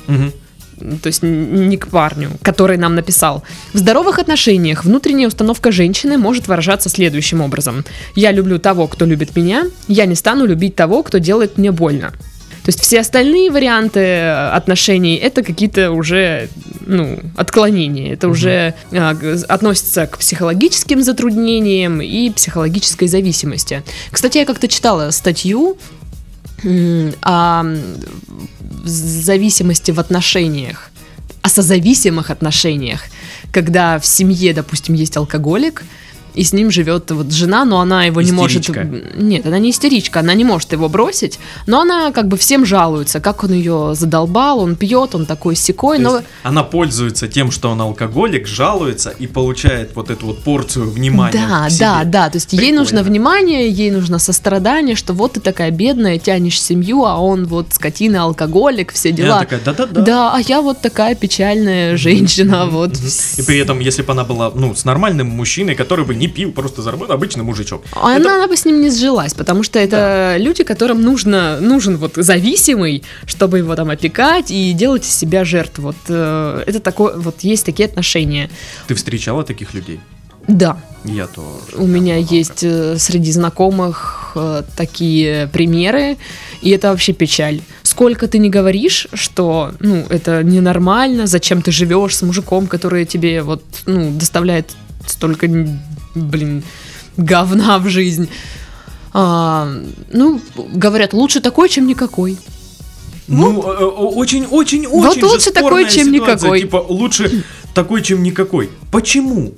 Мгм. 0.08 0.32
то 1.02 1.08
есть 1.08 1.24
не 1.24 1.78
к 1.78 1.88
парню, 1.88 2.30
который 2.42 2.78
нам 2.78 2.96
написал. 2.96 3.44
В 3.74 3.78
здоровых 3.78 4.20
отношениях 4.20 4.84
внутренняя 4.86 5.28
установка 5.28 5.72
женщины 5.72 6.18
может 6.18 6.48
выражаться 6.48 6.90
следующим 6.90 7.42
образом. 7.42 7.84
Я 8.16 8.32
люблю 8.32 8.60
того, 8.60 8.88
кто 8.88 9.06
любит 9.06 9.36
меня, 9.36 9.64
я 9.88 10.06
не 10.06 10.16
стану 10.16 10.46
любить 10.46 10.76
того, 10.76 11.02
кто 11.04 11.18
делает 11.18 11.58
мне 11.58 11.72
больно. 11.72 12.14
То 12.66 12.70
есть 12.70 12.82
все 12.82 13.02
остальные 13.02 13.52
варианты 13.52 14.00
э, 14.00 14.50
отношений 14.50 15.18
это 15.18 15.44
какие-то 15.44 15.92
уже 15.92 16.50
ну, 16.88 17.20
отклонения. 17.38 18.14
Это 18.14 18.28
уже 18.28 18.74
а, 18.92 19.16
относится 19.48 20.08
к 20.08 20.18
психологическим 20.18 21.04
затруднениям 21.04 22.02
и 22.02 22.32
психологической 22.32 23.08
зависимости. 23.08 23.84
Кстати, 24.10 24.40
я 24.40 24.46
как-то 24.46 24.68
читала 24.68 25.12
статью 25.12 25.78
о 27.22 27.64
зависимости 28.84 29.92
в 29.92 30.00
отношениях, 30.00 30.90
о 31.44 31.50
созависимых 31.50 32.32
отношениях, 32.32 33.02
когда 33.52 34.00
в 34.00 34.08
семье, 34.08 34.54
допустим, 34.54 34.96
есть 34.96 35.18
алкоголик, 35.18 35.84
и 36.36 36.44
с 36.44 36.54
ним 36.54 36.72
живет 36.72 37.12
вот 37.12 37.32
жена, 37.32 37.66
но 37.66 37.80
она 37.80 38.06
его 38.06 38.22
не 38.22 38.32
может... 38.32 38.62
Истеричка. 38.62 38.90
Нет, 39.16 39.46
она 39.46 39.60
не 39.60 39.72
истеричка, 39.72 40.20
она 40.20 40.34
не 40.34 40.44
может 40.44 40.72
его 40.74 40.90
бросить, 40.90 41.40
но 41.68 41.82
она 41.82 42.12
как 42.12 42.28
бы 42.28 42.38
всем 42.38 42.66
жалуется, 42.66 43.20
как 43.20 43.44
он 43.44 43.54
ее 43.54 43.94
задолбал, 43.96 44.60
он 44.60 44.76
пьет, 44.76 45.16
он 45.16 45.26
такой 45.26 45.56
секой, 45.56 46.00
но... 46.00 46.22
она 46.44 46.64
пользуется 46.64 47.28
тем, 47.28 47.52
что 47.52 47.70
он 47.70 47.82
алкоголик, 47.82 48.48
жалуется 48.48 49.10
и 49.10 49.28
получает 49.28 49.96
вот 49.96 50.10
эту 50.10 50.28
вот 50.28 50.44
порцию 50.44 50.90
внимания 50.90 51.34
Да, 51.34 51.68
да, 51.80 52.04
да, 52.04 52.30
то 52.30 52.38
есть 52.38 52.54
ей 52.54 52.60
Прикольно. 52.60 52.82
нужно 52.82 53.04
внимание, 53.04 53.70
ей 53.70 53.92
нужно 53.92 54.20
сострадание, 54.20 54.96
что 54.96 55.14
вот 55.14 55.34
ты 55.34 55.40
такая 55.40 55.72
бедная, 55.72 56.20
тянешь 56.20 56.62
семью, 56.62 57.06
а 57.06 57.20
он 57.20 57.46
вот 57.46 57.68
скотина, 57.72 58.24
алкоголик, 58.24 58.92
все 58.92 59.12
дела. 59.12 59.40
такая, 59.40 59.60
да-да-да. 59.64 60.02
Да, 60.02 60.36
а 60.36 60.40
я 60.42 60.62
вот 60.62 60.82
такая 60.82 61.16
печальная 61.16 61.98
женщина, 61.98 62.66
вот. 62.66 62.98
И 63.38 63.42
при 63.42 63.58
этом, 63.60 63.80
если 63.80 64.02
бы 64.02 64.12
она 64.12 64.24
была, 64.24 64.52
ну, 64.54 64.76
с 64.76 64.86
нормальным 64.86 65.28
мужчиной, 65.28 65.76
который 65.76 66.06
бы 66.06 66.16
не 66.16 66.25
пил, 66.28 66.52
просто 66.52 66.82
заработал, 66.82 67.16
обычный 67.16 67.44
мужичок. 67.44 67.84
А 67.94 68.14
Это- 68.14 68.22
она, 68.30 68.36
она 68.38 68.48
бы 68.48 68.56
с 68.58 68.66
ним 68.66 68.82
не 68.82 68.90
сжилась, 68.90 69.34
потому 69.34 69.64
что 69.64 69.80
это 69.80 70.36
люди, 70.40 70.64
которым 70.64 71.02
нужно, 71.02 71.60
нужен 71.60 71.98
вот 71.98 72.14
зависимый, 72.16 73.04
чтобы 73.26 73.60
его 73.60 73.76
там 73.76 73.90
опекать 73.90 74.52
и 74.52 74.74
делать 74.74 75.04
из 75.06 75.16
себя 75.16 75.46
жертву. 75.46 75.84
Вот 75.88 75.96
э, 76.10 76.64
это 76.68 76.80
такое, 76.80 77.16
вот 77.16 77.42
есть 77.42 77.66
такие 77.66 77.88
отношения. 77.88 78.50
Ты 78.88 78.96
встречала 78.96 79.44
таких 79.44 79.74
людей? 79.74 80.00
Да, 80.48 80.78
Я 81.04 81.26
тоже. 81.26 81.76
у 81.76 81.88
меня 81.88 82.18
есть 82.18 82.64
э, 82.64 82.98
среди 83.00 83.32
знакомых 83.32 84.34
э, 84.36 84.62
такие 84.78 85.48
примеры, 85.48 86.18
и 86.62 86.70
это 86.70 86.90
вообще 86.92 87.14
печаль. 87.14 87.62
Сколько 87.82 88.28
ты 88.28 88.38
не 88.38 88.50
говоришь, 88.52 89.08
что, 89.14 89.72
ну, 89.80 90.06
это 90.10 90.44
ненормально, 90.44 91.26
зачем 91.26 91.64
ты 91.64 91.72
живешь 91.72 92.16
с 92.16 92.22
мужиком, 92.22 92.68
который 92.68 93.06
тебе 93.06 93.42
вот, 93.42 93.64
ну, 93.88 94.12
доставляет 94.12 94.72
столько, 95.08 95.48
блин, 96.16 96.64
говна 97.18 97.78
в 97.80 97.88
жизнь. 97.88 98.30
А, 99.14 99.72
ну, 100.12 100.42
говорят, 100.56 101.14
лучше 101.14 101.40
такой, 101.40 101.70
чем 101.70 101.88
никакой. 101.88 102.38
Ну, 103.28 103.64
э, 103.64 103.78
э, 103.80 103.86
очень, 103.86 104.46
очень, 104.46 104.86
очень 104.86 105.22
Вот 105.22 105.32
лучше 105.32 105.52
такой, 105.52 105.84
чем 105.84 106.14
ситуация. 106.14 106.14
никакой. 106.14 106.62
Типа, 106.62 106.86
лучше 106.88 107.44
такой, 107.74 108.02
чем 108.02 108.24
никакой. 108.24 108.70
Почему? 108.92 109.54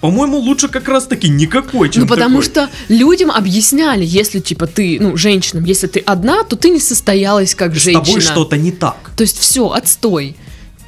По-моему, 0.00 0.38
лучше 0.38 0.68
как 0.68 0.86
раз 0.86 1.06
таки 1.06 1.28
никакой, 1.28 1.90
чем 1.90 2.02
ну, 2.02 2.08
потому 2.08 2.40
такой. 2.40 2.68
что 2.68 2.70
людям 2.88 3.32
объясняли, 3.32 4.04
если, 4.04 4.38
типа, 4.38 4.68
ты, 4.68 4.98
ну, 5.00 5.16
женщинам, 5.16 5.64
если 5.64 5.88
ты 5.88 5.98
одна, 5.98 6.44
то 6.44 6.54
ты 6.54 6.70
не 6.70 6.78
состоялась 6.78 7.54
как 7.56 7.74
С 7.74 7.82
женщина. 7.82 8.04
тобой 8.04 8.20
что-то 8.20 8.56
не 8.56 8.70
так. 8.70 9.10
То 9.16 9.22
есть 9.22 9.38
все, 9.38 9.68
отстой. 9.70 10.36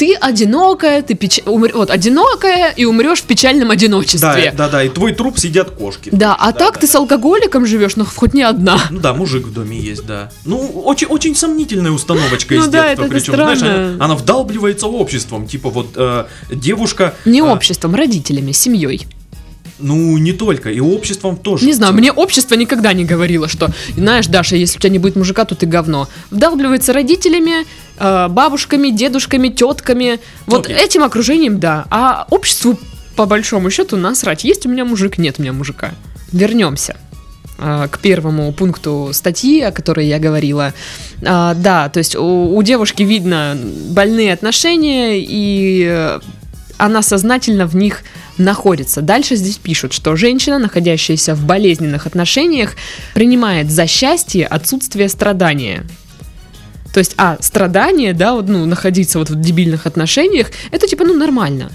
Ты 0.00 0.14
одинокая, 0.14 1.02
ты 1.02 1.12
печ... 1.14 1.40
умр- 1.45 1.73
вот 1.75 1.90
одинокая 1.90 2.71
и 2.71 2.87
умрешь 2.87 3.21
в 3.21 3.25
печальном 3.25 3.69
Да, 3.69 3.75
одиночестве. 3.75 4.54
да, 4.57 4.71
да, 4.71 4.83
и 4.83 4.88
твой 4.88 5.12
труп 5.12 5.38
сидят 5.38 5.73
кошки. 5.73 6.09
Да, 6.11 6.35
а 6.35 6.52
так 6.52 6.73
да, 6.73 6.80
ты 6.80 6.87
да. 6.87 6.92
с 6.92 6.95
алкоголиком 6.97 7.66
живешь, 7.66 7.97
но 7.97 8.07
хоть 8.07 8.33
не 8.33 8.42
одна. 8.42 8.78
Ну 8.90 8.99
да, 8.99 9.12
мужик 9.12 9.47
в 9.47 9.52
доме 9.52 9.78
есть, 9.78 10.07
да. 10.07 10.30
Ну, 10.47 10.57
очень, 10.87 11.07
очень 11.09 11.37
сомнительная 11.37 11.90
установочка 11.90 12.54
Ну 12.54 12.62
из 12.62 12.69
да, 12.69 12.88
детства. 12.88 13.04
это 13.04 13.12
Причем, 13.12 13.35
знаешь, 13.35 13.59
странно. 13.59 13.95
она, 13.97 14.04
она 14.07 14.14
вдалбливается 14.14 14.87
обществом. 14.87 15.47
Типа 15.47 15.69
вот 15.69 15.88
э, 15.97 16.25
девушка. 16.50 17.14
Не 17.26 17.40
э, 17.40 17.42
обществом, 17.42 17.95
родителями, 17.95 18.52
семьей. 18.52 19.07
Ну, 19.80 20.18
не 20.18 20.32
только, 20.32 20.70
и 20.70 20.80
обществом 20.80 21.37
тоже. 21.37 21.66
Не 21.66 21.72
знаю, 21.72 21.94
мне 21.94 22.12
общество 22.12 22.54
никогда 22.54 22.92
не 22.92 23.04
говорило, 23.04 23.49
что, 23.49 23.70
знаешь, 23.96 24.26
Даша, 24.26 24.56
если 24.56 24.78
у 24.78 24.80
тебя 24.80 24.90
не 24.90 24.99
будет 24.99 25.16
мужика, 25.16 25.44
то 25.44 25.54
ты 25.54 25.66
говно. 25.66 26.08
Вдалбливается 26.30 26.92
родителями, 26.92 27.66
э, 27.99 28.28
бабушками, 28.28 28.90
дедушками, 28.90 29.49
тетками. 29.49 30.20
Вот 30.46 30.66
Окей. 30.66 30.76
этим 30.76 31.02
окружением, 31.02 31.58
да. 31.60 31.87
А 31.90 32.26
обществу, 32.30 32.78
по 33.16 33.26
большому 33.26 33.70
счету, 33.70 33.96
насрать. 33.96 34.44
Есть 34.44 34.66
у 34.66 34.68
меня 34.68 34.84
мужик, 34.84 35.18
нет 35.18 35.37
у 35.38 35.42
меня 35.42 35.52
мужика. 35.52 35.92
Вернемся 36.32 36.96
э, 37.58 37.88
к 37.90 37.99
первому 37.99 38.52
пункту 38.52 39.10
статьи, 39.12 39.60
о 39.60 39.72
которой 39.72 40.06
я 40.06 40.18
говорила. 40.18 40.75
А, 41.25 41.54
да, 41.54 41.88
то 41.88 41.99
есть 41.99 42.16
у, 42.16 42.56
у 42.56 42.62
девушки 42.62 43.02
видно 43.02 43.56
больные 43.90 44.32
отношения, 44.32 45.14
и 45.16 46.18
она 46.80 47.02
сознательно 47.02 47.66
в 47.66 47.76
них 47.76 48.02
находится. 48.38 49.02
Дальше 49.02 49.37
здесь 49.37 49.56
пишут, 49.56 49.92
что 49.92 50.16
женщина, 50.16 50.58
находящаяся 50.58 51.34
в 51.34 51.44
болезненных 51.44 52.06
отношениях, 52.06 52.76
принимает 53.14 53.70
за 53.70 53.87
счастье 53.87 54.46
отсутствие 54.46 55.08
страдания. 55.08 55.84
То 56.92 56.99
есть, 56.99 57.14
а, 57.16 57.37
страдание, 57.40 58.12
да, 58.12 58.34
вот, 58.34 58.49
ну, 58.49 58.66
находиться 58.66 59.18
вот 59.18 59.30
в 59.30 59.40
дебильных 59.40 59.87
отношениях, 59.87 60.49
это 60.70 60.88
типа, 60.88 61.04
ну, 61.04 61.14
нормально. 61.14 61.70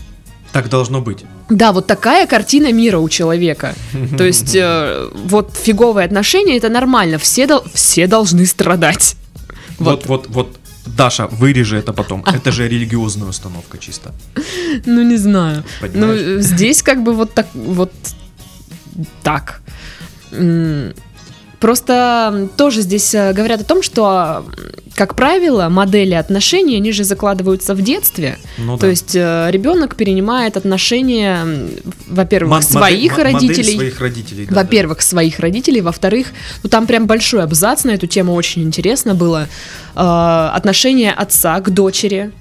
Так 0.51 0.69
должно 0.69 1.01
быть. 1.01 1.23
Да, 1.49 1.71
вот 1.71 1.87
такая 1.87 2.27
картина 2.27 2.71
мира 2.71 2.97
у 2.97 3.09
человека. 3.09 3.75
То 4.17 4.23
есть, 4.23 4.55
э, 4.55 5.09
вот 5.13 5.55
фиговые 5.55 6.05
отношения 6.05 6.57
это 6.57 6.69
нормально, 6.69 7.17
все, 7.17 7.47
дол- 7.47 7.63
все 7.73 8.07
должны 8.07 8.45
страдать. 8.45 9.15
Вот, 9.79 10.05
вот, 10.05 10.27
вот. 10.29 10.57
Даша, 10.85 11.27
вырежи 11.27 11.77
это 11.77 11.93
потом. 11.93 12.23
Это 12.33 12.51
же 12.51 12.67
религиозная 12.67 13.29
установка 13.29 13.77
чисто. 13.77 14.13
Ну, 14.85 15.03
не 15.03 15.17
знаю. 15.17 15.63
Ну, 15.81 15.87
Понимаешь? 15.87 16.21
э, 16.21 16.41
здесь 16.41 16.83
как 16.83 17.03
бы 17.03 17.13
вот 17.13 17.33
так, 17.33 17.47
вот 17.53 17.91
так. 19.23 19.61
Просто 21.65 22.47
тоже 22.57 22.81
здесь 22.81 23.15
э, 23.15 23.33
говорят 23.33 23.59
о 23.59 23.63
том, 23.63 23.81
что, 23.81 24.45
как 24.93 25.15
правило, 25.15 25.67
модели 25.67 26.13
отношений, 26.13 26.75
они 26.75 26.91
же 26.91 27.03
закладываются 27.03 27.73
в 27.73 27.81
детстве. 27.81 28.37
Ну 28.59 28.75
То 28.75 28.81
да. 28.81 28.87
есть 28.89 29.15
э, 29.15 29.47
ребенок 29.49 29.95
перенимает 29.95 30.57
отношения, 30.57 31.39
во-первых, 32.07 32.61
своих 32.61 33.13
модель- 33.17 33.25
мо- 33.25 33.31
модель 33.33 33.47
родителей. 33.49 33.75
своих 33.77 33.99
родителей, 33.99 34.45
да, 34.47 34.55
Во-первых, 34.57 35.01
своих 35.01 35.39
родителей, 35.39 35.81
во-вторых, 35.81 36.27
ну 36.61 36.69
там 36.69 36.85
прям 36.85 37.07
большой 37.07 37.41
абзац 37.41 37.83
на 37.83 37.89
эту 37.95 38.05
тему, 38.05 38.35
очень 38.35 38.61
интересно 38.61 39.15
было. 39.15 39.47
Э, 39.95 40.49
отношение 40.53 41.13
отца 41.13 41.59
к 41.61 41.71
дочери. 41.71 42.31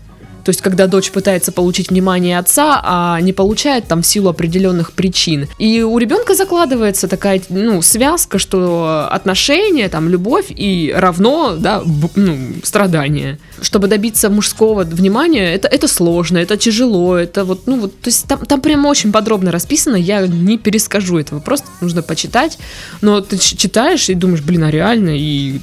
То 0.44 0.50
есть, 0.50 0.60
когда 0.60 0.86
дочь 0.86 1.10
пытается 1.10 1.52
получить 1.52 1.90
внимание 1.90 2.38
отца, 2.38 2.80
а 2.82 3.20
не 3.20 3.32
получает 3.32 3.86
там 3.86 4.02
в 4.02 4.06
силу 4.06 4.28
определенных 4.28 4.92
причин. 4.92 5.48
И 5.58 5.82
у 5.82 5.96
ребенка 5.98 6.34
закладывается 6.34 7.08
такая, 7.08 7.40
ну, 7.48 7.82
связка, 7.82 8.38
что 8.38 9.08
отношения, 9.10 9.88
там, 9.88 10.08
любовь 10.08 10.46
и 10.50 10.92
равно, 10.94 11.56
да, 11.58 11.82
ну, 12.14 12.36
страдания. 12.62 13.38
Чтобы 13.60 13.88
добиться 13.88 14.28
мужского 14.28 14.84
внимания, 14.84 15.54
это, 15.54 15.68
это 15.68 15.88
сложно, 15.88 16.38
это 16.38 16.56
тяжело, 16.56 17.16
это 17.16 17.44
вот, 17.44 17.66
ну, 17.66 17.80
вот, 17.80 17.98
то 18.00 18.08
есть 18.08 18.26
там, 18.26 18.44
там 18.44 18.60
прям 18.60 18.84
очень 18.86 19.12
подробно 19.12 19.50
расписано, 19.50 19.96
я 19.96 20.26
не 20.26 20.58
перескажу 20.58 21.18
этого, 21.18 21.40
просто 21.40 21.68
нужно 21.80 22.02
почитать, 22.02 22.58
но 23.00 23.20
ты 23.20 23.38
читаешь 23.38 24.08
и 24.08 24.14
думаешь, 24.14 24.42
блин, 24.42 24.64
а 24.64 24.70
реально, 24.70 25.10
и 25.16 25.60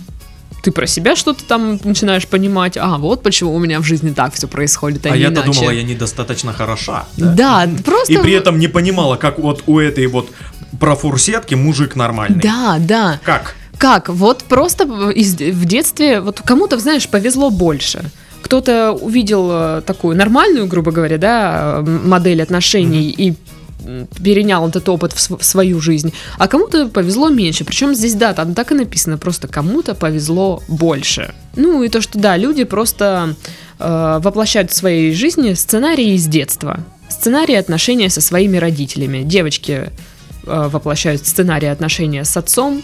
ты 0.62 0.72
про 0.72 0.88
себя 0.88 1.15
что-то 1.15 1.44
там 1.44 1.80
начинаешь 1.84 2.27
понимать, 2.27 2.77
а 2.77 2.98
вот 2.98 3.24
почему 3.24 3.53
у 3.56 3.60
меня 3.60 3.80
в 3.80 3.84
жизни 3.84 4.12
так 4.12 4.34
все 4.34 4.48
происходит, 4.48 5.06
а, 5.06 5.10
А 5.10 5.15
не 5.15 5.22
я-то 5.22 5.41
иначе. 5.41 5.51
думала, 5.60 5.72
я 5.72 5.84
недостаточно 5.84 6.53
хороша. 6.53 7.06
Да, 7.18 7.68
просто... 7.84 8.13
И 8.13 8.18
при 8.18 8.34
этом 8.34 8.60
не 8.60 8.68
понимала, 8.68 9.15
как 9.15 9.39
вот 9.39 9.63
у 9.68 9.80
этой 9.80 10.06
вот 10.08 10.30
профурсетки 10.80 11.56
мужик 11.56 11.96
нормальный. 11.96 12.39
Да, 12.41 12.77
да. 12.80 13.20
Как? 13.24 13.56
Как? 13.77 14.10
Вот 14.10 14.44
просто 14.44 14.86
в 14.86 15.65
детстве, 15.65 16.22
вот 16.22 16.41
кому-то, 16.46 16.77
знаешь, 16.80 17.08
повезло 17.10 17.50
больше. 17.50 18.03
Кто-то 18.41 18.91
увидел 18.91 19.50
э, 19.51 19.82
такую 19.86 20.18
нормальную, 20.18 20.65
грубо 20.68 20.91
говоря, 20.91 21.18
да, 21.18 21.84
модель 21.86 22.41
отношений 22.41 23.10
и 23.10 23.30
м, 23.30 23.36
перенял 24.23 24.67
этот 24.67 24.88
опыт 24.89 25.13
в, 25.13 25.19
св- 25.19 25.41
в 25.41 25.45
свою 25.45 25.81
жизнь, 25.81 26.13
а 26.38 26.47
кому-то 26.47 26.88
повезло 26.88 27.29
меньше. 27.29 27.63
Причем 27.63 27.95
здесь, 27.95 28.13
да, 28.13 28.33
там 28.33 28.53
так 28.53 28.71
и 28.71 28.75
написано, 28.75 29.17
просто 29.17 29.47
кому-то 29.47 29.95
повезло 29.95 30.61
больше. 30.67 31.33
Ну 31.55 31.83
и 31.83 31.89
то, 31.89 32.01
что 32.01 32.19
да, 32.19 32.38
люди 32.38 32.63
просто 32.63 33.35
э, 33.79 34.19
воплощают 34.21 34.71
в 34.71 34.75
своей 34.75 35.13
жизни 35.13 35.53
сценарии 35.53 36.13
из 36.13 36.27
детства. 36.27 36.79
Сценарии 37.09 37.55
отношения 37.55 38.09
со 38.09 38.21
своими 38.21 38.57
родителями. 38.57 39.23
Девочки 39.23 39.89
э, 40.45 40.69
воплощают 40.71 41.25
сценарии 41.25 41.67
отношения 41.67 42.23
с 42.23 42.38
отцом. 42.38 42.81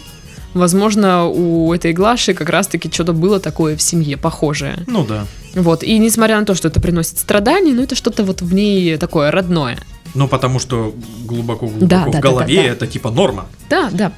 Возможно, 0.54 1.26
у 1.26 1.72
этой 1.74 1.92
Глаши 1.92 2.34
как 2.34 2.48
раз-таки 2.48 2.90
что-то 2.90 3.12
было 3.12 3.38
такое 3.38 3.76
в 3.76 3.82
семье, 3.82 4.16
похожее. 4.16 4.82
Ну 4.86 5.04
да. 5.04 5.26
Вот. 5.54 5.82
И 5.82 5.98
несмотря 5.98 6.40
на 6.40 6.46
то, 6.46 6.54
что 6.54 6.68
это 6.68 6.80
приносит 6.80 7.18
страдания, 7.18 7.72
но 7.74 7.82
это 7.82 7.94
что-то 7.94 8.24
вот 8.24 8.40
в 8.42 8.54
ней 8.54 8.96
такое 8.96 9.30
родное. 9.30 9.78
Ну 10.18 10.26
потому 10.26 10.58
что 10.58 10.92
глубоко-глубоко 11.26 11.86
Да, 11.86 12.02
в 12.02 12.10
да, 12.10 12.10
да, 12.10 12.20
голове 12.20 12.56
да, 12.56 12.62
да. 12.62 12.68
это 12.68 12.86
типа 12.88 13.10
норма. 13.10 13.46
Да, 13.70 13.88
да. 13.92 14.12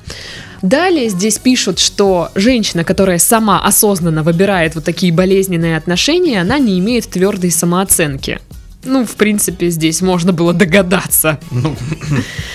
Далее 0.62 1.10
здесь 1.10 1.38
пишут, 1.38 1.78
что 1.78 2.30
женщина, 2.34 2.84
которая 2.84 3.18
сама 3.18 3.62
осознанно 3.62 4.22
выбирает 4.22 4.74
вот 4.76 4.84
такие 4.84 5.12
болезненные 5.12 5.76
отношения, 5.76 6.40
она 6.40 6.58
не 6.58 6.78
имеет 6.78 7.06
твердой 7.10 7.50
самооценки. 7.50 8.40
Ну, 8.82 9.04
в 9.04 9.14
принципе, 9.16 9.68
здесь 9.68 10.00
можно 10.00 10.32
было 10.32 10.54
догадаться. 10.54 11.38
Ну, 11.50 11.76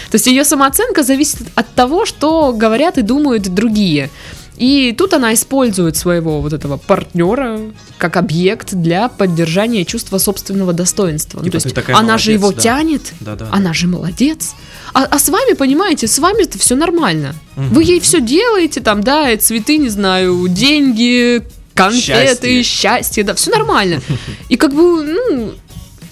То 0.10 0.16
есть 0.16 0.26
ее 0.26 0.44
самооценка 0.44 1.04
зависит 1.04 1.42
от 1.54 1.72
того, 1.76 2.08
что 2.08 2.52
говорят 2.52 2.98
и 2.98 3.04
думают 3.04 3.44
другие. 3.54 4.10
И 4.58 4.94
тут 4.98 5.14
она 5.14 5.34
использует 5.34 5.98
своего 5.98 6.42
вот 6.42 6.54
этого 6.54 6.78
партнера 6.78 7.60
как 7.98 8.18
объект 8.18 8.74
для 8.74 9.10
поддержания 9.10 9.84
чувства 9.86 10.18
собственного 10.18 10.72
достоинства. 10.74 11.40
Ну, 11.40 11.46
Типа, 11.46 11.58
то 11.58 11.64
ты 11.64 11.68
есть 11.68 11.76
такая 11.76 11.96
она 11.98 12.18
же 12.18 12.32
молодец, 12.32 12.42
его 12.42 12.52
да. 12.52 12.62
тянет, 12.62 13.14
да-да. 13.20 13.48
она 13.52 13.74
же 13.74 13.88
молодец. 13.88 14.54
А, 14.94 15.04
а 15.04 15.20
с 15.20 15.28
вами, 15.30 15.54
понимаете, 15.54 16.08
с 16.08 16.20
вами 16.20 16.44
это 16.44 16.58
все 16.58 16.76
нормально. 16.76 17.36
Мгм. 17.56 17.74
Вы 17.74 17.84
ей 17.84 18.00
все 18.00 18.22
делаете, 18.22 18.80
там, 18.82 19.04
да, 19.04 19.36
цветы, 19.38 19.78
не 19.78 19.90
знаю, 19.90 20.48
деньги, 20.48 21.44
конфеты, 21.74 22.64
Счастье. 22.64 22.64
счастье, 22.64 23.24
да, 23.24 23.36
все 23.36 23.52
нормально. 23.52 24.02
И 24.50 24.56
как 24.56 24.74
бы, 24.74 25.04
ну, 25.04 25.54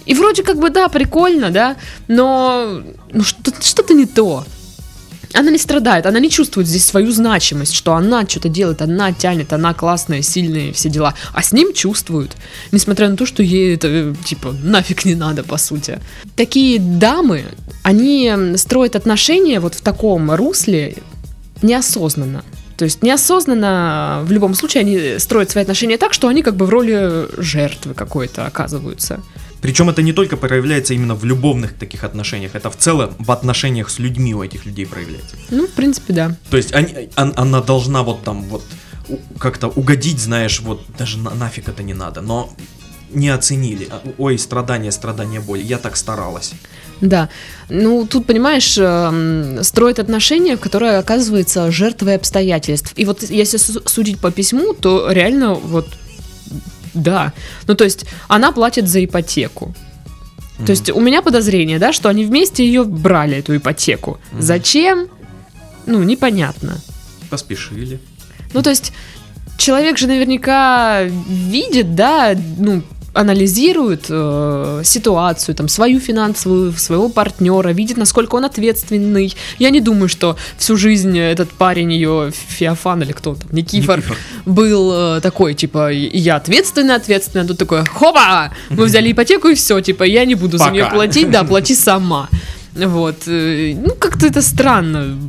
и 0.06 0.14
вроде 0.16 0.44
как 0.44 0.60
бы, 0.60 0.70
да, 0.70 0.90
прикольно, 0.90 1.50
да, 1.50 1.78
но 2.10 2.82
ну, 3.14 3.24
что- 3.24 3.54
что-то 3.62 3.94
не 3.94 4.06
то. 4.06 4.46
Она 5.34 5.52
не 5.52 5.58
страдает, 5.58 6.06
она 6.06 6.20
не 6.20 6.30
чувствует 6.30 6.68
здесь 6.68 6.86
свою 6.86 7.12
значимость, 7.12 7.74
что 7.74 7.94
она 7.94 8.28
что-то 8.28 8.50
делает, 8.50 8.82
она 8.82 9.12
тянет, 9.12 9.52
она 9.54 9.74
классная, 9.74 10.22
сильная, 10.22 10.74
все 10.74 10.90
дела. 10.90 11.14
А 11.34 11.42
с 11.42 11.52
ним 11.52 11.74
чувствуют, 11.74 12.36
несмотря 12.72 13.10
на 13.10 13.18
то, 13.18 13.26
что 13.26 13.42
ей 13.42 13.76
это, 13.76 14.16
типа, 14.24 14.54
нафиг 14.64 15.06
не 15.06 15.16
надо, 15.16 15.44
по 15.44 15.58
сути. 15.58 16.00
Такие 16.36 16.80
дамы, 16.80 17.46
они 17.84 18.32
строят 18.58 18.96
отношения 18.96 19.60
вот 19.60 19.76
в 19.76 19.82
таком 19.82 20.32
русле 20.32 20.98
неосознанно. 21.62 22.44
То 22.78 22.86
есть 22.86 23.04
неосознанно 23.04 24.22
в 24.26 24.32
любом 24.32 24.54
случае 24.56 24.82
они 24.82 25.20
строят 25.20 25.52
свои 25.52 25.62
отношения 25.62 25.98
так, 25.98 26.14
что 26.14 26.28
они 26.28 26.42
как 26.42 26.56
бы 26.56 26.66
в 26.66 26.70
роли 26.70 27.28
жертвы 27.38 27.94
какой-то 27.94 28.46
оказываются. 28.46 29.22
Причем 29.64 29.90
это 29.90 30.02
не 30.04 30.14
только 30.14 30.38
проявляется 30.38 30.94
именно 30.94 31.16
в 31.16 31.26
любовных 31.26 31.74
таких 31.74 32.04
отношениях, 32.04 32.52
это 32.54 32.70
в 32.70 32.76
целом 32.76 33.16
в 33.18 33.32
отношениях 33.32 33.90
с 33.90 33.98
людьми 34.00 34.36
у 34.36 34.44
этих 34.44 34.66
людей 34.66 34.86
проявляется. 34.86 35.36
Ну, 35.52 35.66
в 35.66 35.72
принципе, 35.72 36.14
да. 36.14 36.36
То 36.50 36.58
есть 36.58 36.74
они- 36.76 37.10
он- 37.18 37.34
она 37.36 37.62
должна 37.62 38.04
вот 38.04 38.24
там 38.24 38.44
вот 38.44 38.64
как-то 39.40 39.68
угодить, 39.70 40.20
знаешь, 40.20 40.60
вот 40.60 40.82
даже 41.00 41.18
на- 41.18 41.34
нафиг 41.34 41.70
это 41.70 41.82
не 41.84 41.94
надо, 41.94 42.22
но 42.22 42.50
не 43.14 43.30
оценили. 43.30 43.88
А, 43.92 44.02
Ой, 44.18 44.38
страдания, 44.38 44.92
страдания, 44.92 45.40
боль. 45.40 45.62
Я 45.62 45.78
так 45.78 45.96
старалась. 45.96 46.52
Да. 47.02 47.30
Ну, 47.70 48.06
тут, 48.06 48.26
понимаешь, 48.26 48.78
эм, 48.78 49.64
строит 49.64 50.00
отношения, 50.00 50.58
которые 50.58 50.98
оказывается 50.98 51.72
жертвой 51.72 52.16
обстоятельств. 52.16 52.94
И 52.96 53.06
вот 53.06 53.24
если 53.24 53.58
су- 53.58 53.82
судить 53.86 54.20
по 54.20 54.32
письму, 54.32 54.74
то 54.74 55.12
реально 55.12 55.54
вот 55.54 55.88
да. 56.94 57.34
Ну, 57.68 57.76
то 57.76 57.84
есть 57.84 58.06
она 58.28 58.52
платит 58.52 58.88
за 58.88 59.04
ипотеку. 59.04 59.74
То 60.66 60.72
есть 60.72 60.90
у 60.92 61.00
меня 61.02 61.22
подозрение, 61.22 61.80
да, 61.80 61.92
что 61.92 62.10
они 62.10 62.26
вместе 62.26 62.66
ее 62.66 62.84
брали, 62.84 63.38
эту 63.38 63.58
ипотеку. 63.58 64.20
Мгм. 64.32 64.42
Зачем? 64.42 65.08
Ну, 65.86 66.04
непонятно. 66.04 66.78
Поспешили. 67.30 68.00
Ну, 68.54 68.62
то 68.62 68.70
есть 68.70 68.94
человек 69.58 69.98
же 69.98 70.08
наверняка 70.08 71.02
видит, 71.04 71.96
да, 71.96 72.36
ну, 72.58 72.82
анализирует 73.14 74.06
э, 74.10 74.82
ситуацию, 74.84 75.56
там, 75.56 75.68
свою 75.68 76.00
финансовую, 76.00 76.74
своего 76.74 77.10
партнера, 77.10 77.70
видит, 77.70 77.98
насколько 77.98 78.36
он 78.36 78.46
ответственный. 78.46 79.36
Я 79.60 79.70
не 79.70 79.82
думаю, 79.82 80.10
что 80.10 80.36
всю 80.58 80.76
жизнь 80.78 81.18
этот 81.18 81.52
парень 81.52 81.94
ее, 81.94 82.32
Феофан 82.32 83.04
или 83.04 83.12
кто 83.12 83.36
там, 83.36 83.48
Никифор, 83.52 83.98
Никифор. 84.00 84.18
был 84.46 84.92
э, 84.94 85.22
такой, 85.22 85.54
типа, 85.54 85.92
я 85.92 86.38
ответственный, 86.38 86.96
ответственный, 86.96 87.46
а 87.46 87.48
тут 87.48 87.58
такой, 87.58 87.86
хопа, 87.86 88.52
мы 88.70 88.86
взяли 88.86 89.12
ипотеку 89.12 89.48
и 89.50 89.56
все, 89.56 89.80
типа, 89.80 90.04
я 90.04 90.26
не 90.26 90.36
буду 90.36 90.58
за 90.58 90.72
нее 90.72 90.86
Пока. 90.86 90.96
платить, 90.96 91.30
да, 91.30 91.44
плати 91.44 91.76
сама. 91.76 92.30
Вот, 92.76 93.28
э, 93.28 93.76
ну, 93.76 93.94
как-то 93.94 94.26
это 94.26 94.42
странно. 94.42 95.20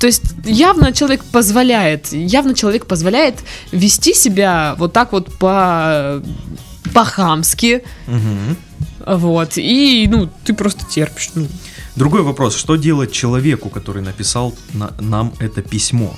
То 0.00 0.06
есть 0.06 0.22
явно 0.44 0.92
человек 0.92 1.24
позволяет, 1.24 2.12
явно 2.12 2.54
человек 2.54 2.86
позволяет 2.86 3.36
вести 3.72 4.14
себя 4.14 4.74
вот 4.78 4.92
так 4.92 5.12
вот 5.12 5.32
по 5.38 6.22
по-хамски, 6.92 7.82
Мгм. 8.06 8.56
вот, 9.06 9.52
и, 9.56 10.06
ну, 10.10 10.28
ты 10.44 10.52
просто 10.54 10.84
терпишь, 10.86 11.30
ну, 11.34 11.46
Другой 11.94 12.22
вопрос, 12.22 12.56
что 12.56 12.76
делать 12.76 13.12
человеку, 13.12 13.68
который 13.68 14.02
написал 14.02 14.54
на- 14.72 14.92
нам 15.00 15.32
это 15.40 15.60
письмо? 15.62 16.14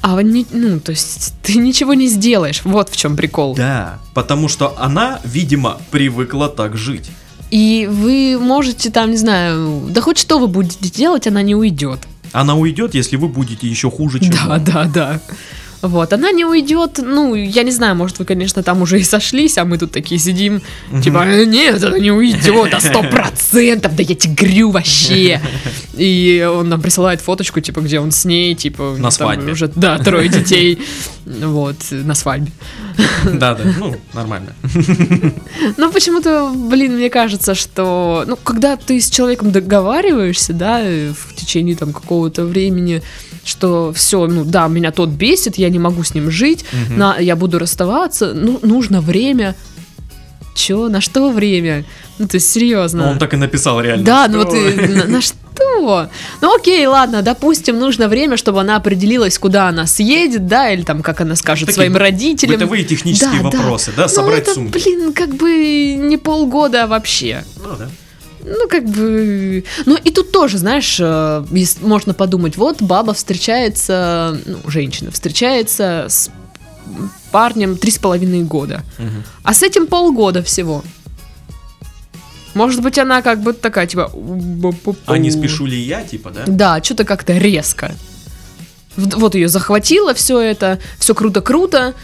а 0.00 0.22
не, 0.22 0.46
ну, 0.52 0.78
то 0.80 0.92
есть 0.92 1.34
ты 1.42 1.56
ничего 1.56 1.92
не 1.94 2.06
сделаешь, 2.08 2.60
вот 2.64 2.88
в 2.88 2.96
чем 2.96 3.16
прикол. 3.16 3.54
Да, 3.56 3.98
потому 4.14 4.48
что 4.48 4.74
она, 4.78 5.20
видимо, 5.24 5.78
привыкла 5.90 6.48
так 6.48 6.76
жить. 6.76 7.10
И 7.50 7.88
вы 7.90 8.38
можете 8.38 8.90
там, 8.90 9.10
не 9.10 9.16
знаю, 9.16 9.86
да 9.90 10.00
хоть 10.00 10.16
что 10.18 10.38
вы 10.38 10.46
будете 10.46 10.88
делать, 10.90 11.26
она 11.26 11.42
не 11.42 11.54
уйдет. 11.54 11.98
Она 12.32 12.54
уйдет, 12.54 12.94
если 12.94 13.16
вы 13.16 13.28
будете 13.28 13.66
еще 13.68 13.90
хуже, 13.90 14.20
чем 14.20 14.30
Да, 14.32 14.54
он. 14.56 14.64
да, 14.64 14.84
да. 14.84 15.20
Вот, 15.80 16.12
она 16.12 16.32
не 16.32 16.44
уйдет, 16.44 16.98
ну, 16.98 17.34
я 17.34 17.62
не 17.62 17.70
знаю, 17.70 17.94
может, 17.94 18.18
вы, 18.18 18.24
конечно, 18.24 18.62
там 18.62 18.82
уже 18.82 18.98
и 18.98 19.04
сошлись, 19.04 19.58
а 19.58 19.64
мы 19.64 19.78
тут 19.78 19.92
такие 19.92 20.18
сидим, 20.18 20.60
типа, 21.02 21.24
«Э, 21.24 21.44
нет, 21.44 21.82
она 21.84 21.98
не 21.98 22.10
уйдет, 22.10 22.74
а 22.74 22.80
сто 22.80 23.02
процентов, 23.02 23.94
да 23.94 24.02
я 24.02 24.14
тебе 24.14 24.34
говорю 24.34 24.70
вообще. 24.70 25.40
И 25.96 26.48
он 26.52 26.68
нам 26.68 26.80
присылает 26.80 27.20
фоточку, 27.20 27.60
типа, 27.60 27.80
где 27.80 28.00
он 28.00 28.10
с 28.10 28.24
ней, 28.24 28.54
типа, 28.54 28.96
На 28.98 29.10
свадьбе. 29.10 29.52
уже, 29.52 29.70
да, 29.74 29.98
трое 29.98 30.28
детей, 30.38 30.80
вот, 31.24 31.76
на 31.90 32.14
свадьбе. 32.14 32.50
Да, 33.24 33.54
да, 33.54 33.64
ну, 33.78 33.96
нормально. 34.12 34.54
Но 35.76 35.90
почему-то, 35.92 36.52
блин, 36.54 36.96
мне 36.96 37.10
кажется, 37.10 37.54
что, 37.54 38.24
ну, 38.26 38.36
когда 38.36 38.76
ты 38.76 39.00
с 39.00 39.10
человеком 39.10 39.52
договариваешься, 39.52 40.52
да, 40.52 40.80
э, 40.82 41.12
в 41.12 41.34
течение 41.34 41.76
там 41.76 41.92
какого-то 41.92 42.44
времени, 42.44 43.02
что 43.44 43.92
все, 43.92 44.26
ну, 44.26 44.44
да, 44.44 44.68
меня 44.68 44.92
тот 44.92 45.10
бесит, 45.10 45.56
я 45.56 45.67
не 45.70 45.78
могу 45.78 46.02
с 46.04 46.14
ним 46.14 46.30
жить, 46.30 46.64
Мгм. 46.72 46.98
на, 46.98 47.18
я 47.18 47.36
буду 47.36 47.58
расставаться, 47.58 48.32
ну, 48.34 48.58
нужно 48.62 49.00
время. 49.00 49.54
чё, 50.54 50.88
на 50.88 51.00
что 51.00 51.30
время? 51.30 51.84
Ну, 52.18 52.26
то 52.26 52.34
есть, 52.36 52.50
серьезно. 52.50 53.04
Ну, 53.04 53.10
он 53.12 53.18
так 53.20 53.32
и 53.32 53.36
написал 53.36 53.80
реально. 53.80 54.04
Да, 54.04 54.24
что- 54.28 54.32
ну 54.32 54.44
вот 54.44 54.52
на, 54.88 55.04
на 55.04 55.20
что? 55.20 56.08
Ну 56.40 56.54
окей, 56.56 56.84
ладно, 56.86 57.22
допустим, 57.22 57.78
нужно 57.78 58.08
время, 58.08 58.36
чтобы 58.36 58.60
она 58.60 58.74
определилась, 58.76 59.38
куда 59.38 59.68
она 59.68 59.86
съедет, 59.86 60.46
да, 60.48 60.70
или 60.70 60.82
там, 60.82 61.02
как 61.02 61.20
она 61.20 61.36
скажет 61.36 61.66
Такие 61.66 61.74
своим 61.76 61.96
родителям. 61.96 62.54
Бытовые 62.58 62.84
технические 62.84 63.42
Да, 63.42 63.50
да. 63.50 63.58
вопросы, 63.58 63.92
да, 63.96 64.02
Ну, 64.04 64.08
собрать 64.08 64.42
это, 64.42 64.54
сумки. 64.54 64.72
блин, 64.82 65.12
как 65.12 65.34
бы 65.36 65.94
не 65.96 66.16
полгода 66.16 66.86
вообще. 66.88 67.44
Ну, 67.56 67.76
да. 67.78 67.88
Ну, 68.48 68.68
как 68.68 68.84
бы... 68.84 69.64
Ну, 69.86 69.96
и 69.96 70.10
тут 70.10 70.32
тоже, 70.32 70.58
знаешь, 70.58 70.98
э, 71.00 71.44
можно 71.80 72.14
подумать, 72.14 72.56
вот 72.56 72.82
баба 72.82 73.12
встречается, 73.12 74.38
ну, 74.46 74.58
женщина 74.66 75.10
встречается 75.10 76.06
с 76.08 76.30
парнем 77.30 77.76
три 77.76 77.90
с 77.90 77.98
половиной 77.98 78.42
года. 78.42 78.82
Мгм. 78.98 79.24
А 79.42 79.54
с 79.54 79.62
этим 79.62 79.86
полгода 79.86 80.42
всего. 80.42 80.82
Может 82.54 82.82
быть, 82.82 82.98
она 82.98 83.22
как 83.22 83.40
бы 83.42 83.52
такая, 83.52 83.86
типа... 83.86 84.10
А 85.06 85.18
не 85.18 85.30
спешу 85.30 85.66
ли 85.66 85.78
я, 85.78 86.02
типа, 86.02 86.30
да? 86.30 86.44
Да, 86.46 86.82
что-то 86.82 87.04
как-то 87.04 87.34
резко. 87.34 87.92
Вот 88.96 89.34
ее 89.34 89.48
захватило 89.48 90.12
все 90.14 90.40
это, 90.40 90.80
все 90.98 91.14
круто-круто. 91.14 91.94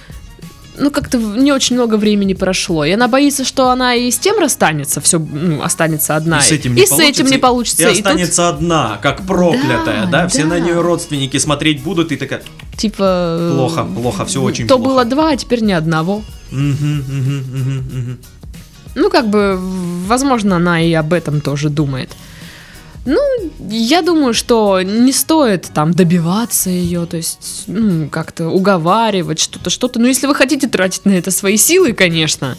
Ну, 0.76 0.90
как-то 0.90 1.18
не 1.18 1.52
очень 1.52 1.76
много 1.76 1.96
времени 1.96 2.34
прошло. 2.34 2.84
И 2.84 2.90
она 2.90 3.06
боится, 3.06 3.44
что 3.44 3.70
она 3.70 3.94
и 3.94 4.10
с 4.10 4.18
тем 4.18 4.38
расстанется, 4.40 5.00
все 5.00 5.24
останется 5.62 6.16
одна. 6.16 6.38
И 6.38 6.42
с 6.42 6.50
этим 6.50 6.74
не 6.74 6.82
и 6.82 6.87
с 6.87 6.98
этим 6.98 7.26
не 7.26 7.38
получится. 7.38 7.88
И 7.88 7.92
И 7.92 7.96
тут, 7.96 8.06
останется 8.06 8.48
одна, 8.48 8.98
как 9.02 9.24
проклятая, 9.26 10.06
да? 10.06 10.22
Да, 10.22 10.28
Все 10.28 10.44
на 10.44 10.56
да. 10.56 10.60
нее 10.60 10.80
родственники 10.80 11.37
смотреть 11.38 11.82
будут, 11.82 12.10
и 12.12 12.16
такая, 12.16 12.42
типа... 12.76 13.50
плохо, 13.54 13.84
плохо, 13.84 14.24
все 14.24 14.42
очень 14.42 14.66
То 14.66 14.76
плохо. 14.76 14.90
было 14.90 15.04
два, 15.04 15.30
а 15.30 15.37
теперь 15.37 15.62
ни 15.62 15.72
одного. 15.72 16.22
Мгм, 16.50 16.98
мгм, 17.08 17.38
мгм, 17.52 17.76
мгм. 17.92 18.18
Ну, 18.96 19.10
как 19.10 19.28
бы, 19.28 19.58
возможно, 20.06 20.56
она 20.56 20.80
и 20.80 20.92
об 20.92 21.12
этом 21.12 21.40
тоже 21.40 21.68
думает. 21.68 22.10
Ну, 23.07 23.21
я 23.69 24.01
думаю, 24.01 24.33
что 24.33 24.81
не 24.81 25.12
стоит 25.12 25.71
там 25.75 25.93
добиваться 25.93 26.71
ее, 26.71 27.05
то 27.05 27.19
есть, 27.19 27.64
ну, 27.67 28.09
как-то 28.09 28.49
уговаривать 28.49 29.38
что-то, 29.38 29.69
что-то. 29.69 29.99
Но 29.99 30.07
если 30.07 30.27
вы 30.27 30.35
хотите 30.35 30.69
тратить 30.69 31.05
на 31.05 31.11
это 31.11 31.31
свои 31.31 31.59
силы, 31.59 31.93
конечно, 31.93 32.57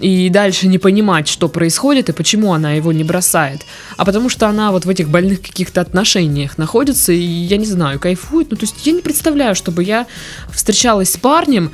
и 0.00 0.28
дальше 0.28 0.66
не 0.66 0.78
понимать, 0.78 1.28
что 1.28 1.48
происходит 1.48 2.08
и 2.08 2.12
почему 2.12 2.52
она 2.52 2.72
его 2.72 2.92
не 2.92 3.04
бросает, 3.04 3.62
а 3.96 4.04
потому 4.04 4.28
что 4.28 4.48
она 4.48 4.70
вот 4.70 4.84
в 4.84 4.88
этих 4.88 5.08
больных 5.08 5.42
каких-то 5.42 5.80
отношениях 5.80 6.58
находится, 6.58 7.12
и 7.12 7.18
я 7.20 7.56
не 7.56 7.66
знаю, 7.66 8.00
кайфует. 8.00 8.50
Ну, 8.50 8.56
то 8.56 8.64
есть 8.64 8.86
я 8.86 8.92
не 8.92 9.02
представляю, 9.02 9.54
чтобы 9.54 9.84
я 9.84 10.06
встречалась 10.52 11.12
с 11.12 11.16
парнем, 11.16 11.72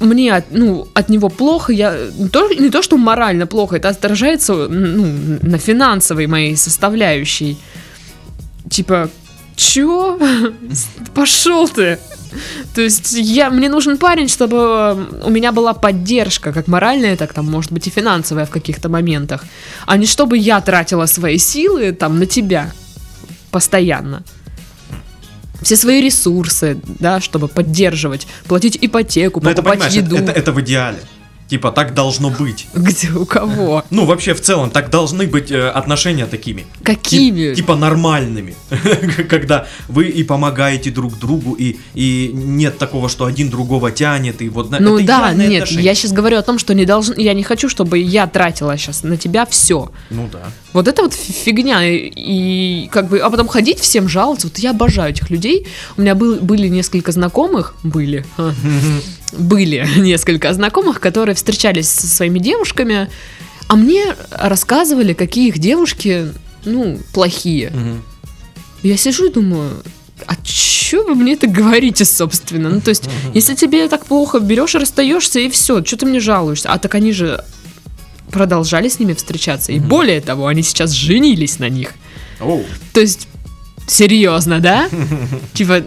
мне 0.00 0.34
от, 0.34 0.44
ну, 0.50 0.86
от 0.94 1.08
него 1.08 1.28
плохо, 1.28 1.72
я 1.72 1.96
не 2.18 2.28
то, 2.28 2.48
не 2.48 2.70
то, 2.70 2.82
что 2.82 2.96
морально 2.96 3.46
плохо, 3.46 3.76
это 3.76 3.88
отражается 3.88 4.68
ну, 4.68 5.38
на 5.42 5.58
финансовой 5.58 6.26
моей 6.26 6.56
составляющей. 6.56 7.56
Типа, 8.70 9.10
чё? 9.56 10.18
Пошел 11.14 11.68
ты! 11.68 11.98
То 12.74 12.82
есть 12.82 13.12
я, 13.12 13.50
мне 13.50 13.68
нужен 13.68 13.96
парень, 13.96 14.28
чтобы 14.28 15.06
у 15.24 15.30
меня 15.30 15.52
была 15.52 15.72
поддержка, 15.72 16.52
как 16.52 16.68
моральная, 16.68 17.16
так 17.16 17.32
там, 17.32 17.46
может 17.46 17.72
быть, 17.72 17.86
и 17.86 17.90
финансовая 17.90 18.44
в 18.44 18.50
каких-то 18.50 18.88
моментах, 18.88 19.44
а 19.86 19.96
не 19.96 20.06
чтобы 20.06 20.36
я 20.36 20.60
тратила 20.60 21.06
свои 21.06 21.38
силы 21.38 21.92
там 21.92 22.18
на 22.18 22.26
тебя 22.26 22.70
постоянно. 23.50 24.22
Все 25.68 25.76
свои 25.76 26.00
ресурсы, 26.00 26.78
да, 26.98 27.20
чтобы 27.20 27.46
поддерживать, 27.46 28.26
платить 28.46 28.78
ипотеку, 28.80 29.38
Ну, 29.42 29.50
покупать 29.50 29.80
это, 29.80 29.94
еду. 29.96 30.16
это- 30.16 30.32
это 30.32 30.50
в 30.52 30.58
идеале. 30.62 30.96
Типа, 31.48 31.72
так 31.72 31.94
должно 31.94 32.28
быть. 32.30 32.66
Где, 32.74 33.10
у 33.10 33.24
кого? 33.24 33.82
Ну, 33.90 34.04
вообще, 34.04 34.34
в 34.34 34.40
целом, 34.40 34.70
так 34.70 34.90
должны 34.90 35.26
быть 35.26 35.50
э, 35.50 35.68
отношения 35.68 36.26
такими. 36.26 36.60
Тип- 36.60 36.82
Какими? 36.82 37.54
типа 37.54 37.74
нормальными. 37.74 38.54
Когда 39.30 39.66
вы 39.88 40.08
и 40.08 40.24
помогаете 40.24 40.90
друг 40.90 41.18
другу, 41.18 41.54
и, 41.54 41.76
и 41.94 42.30
нет 42.34 42.76
такого, 42.76 43.08
что 43.08 43.24
один 43.24 43.48
другого 43.48 43.90
тянет, 43.90 44.42
и 44.42 44.50
вот... 44.50 44.70
Ну 44.78 44.98
это 44.98 45.06
да, 45.06 45.32
нет, 45.32 45.62
отношения. 45.62 45.82
я 45.84 45.94
сейчас 45.94 46.12
говорю 46.12 46.36
о 46.36 46.42
том, 46.42 46.58
что 46.58 46.74
не 46.74 46.84
должен, 46.84 47.14
я 47.16 47.32
не 47.32 47.42
хочу, 47.42 47.70
чтобы 47.70 47.98
я 47.98 48.26
тратила 48.26 48.76
сейчас 48.76 49.02
на 49.02 49.16
тебя 49.16 49.46
все. 49.46 49.90
Ну 50.10 50.28
да. 50.30 50.50
Вот 50.74 50.86
это 50.86 51.02
вот 51.02 51.14
фи- 51.14 51.32
фигня, 51.32 51.82
и, 51.82 52.12
и 52.14 52.88
как 52.88 53.08
бы, 53.08 53.20
а 53.20 53.30
потом 53.30 53.48
ходить 53.48 53.80
всем 53.80 54.06
жаловаться, 54.06 54.48
вот 54.48 54.58
я 54.58 54.70
обожаю 54.72 55.12
этих 55.12 55.30
людей. 55.30 55.66
У 55.96 56.02
меня 56.02 56.14
был, 56.14 56.36
были 56.36 56.68
несколько 56.68 57.10
знакомых, 57.12 57.74
были, 57.82 58.26
были 59.32 59.86
несколько 59.98 60.52
знакомых, 60.52 61.00
которые 61.00 61.34
встречались 61.34 61.88
со 61.88 62.06
своими 62.06 62.38
девушками, 62.38 63.08
а 63.68 63.76
мне 63.76 64.14
рассказывали, 64.30 65.12
какие 65.12 65.48
их 65.48 65.58
девушки, 65.58 66.28
ну, 66.64 66.98
плохие. 67.12 67.70
Мгм. 67.70 68.02
Я 68.82 68.96
сижу 68.96 69.26
и 69.26 69.32
думаю, 69.32 69.82
а 70.26 70.36
чё 70.42 71.04
вы 71.04 71.14
мне 71.14 71.34
это 71.34 71.46
говорите, 71.46 72.04
собственно? 72.04 72.70
Ну, 72.70 72.80
то 72.80 72.90
есть, 72.90 73.08
если 73.34 73.54
тебе 73.54 73.88
так 73.88 74.06
плохо, 74.06 74.40
берешь 74.40 74.74
и 74.74 74.78
расстаешься, 74.78 75.40
и 75.40 75.50
все, 75.50 75.84
что 75.84 75.96
ты 75.96 76.06
мне 76.06 76.20
жалуешься? 76.20 76.70
А 76.72 76.78
так 76.78 76.94
они 76.94 77.12
же 77.12 77.44
продолжали 78.30 78.88
с 78.88 78.98
ними 78.98 79.14
встречаться. 79.14 79.72
И 79.72 79.78
более 79.78 80.20
того, 80.20 80.46
они 80.46 80.62
сейчас 80.62 80.92
женились 80.92 81.58
на 81.58 81.68
них. 81.68 81.92
Оу. 82.40 82.64
То 82.92 83.00
есть, 83.00 83.28
серьезно, 83.86 84.60
да? 84.60 84.88
Типа, 85.54 85.82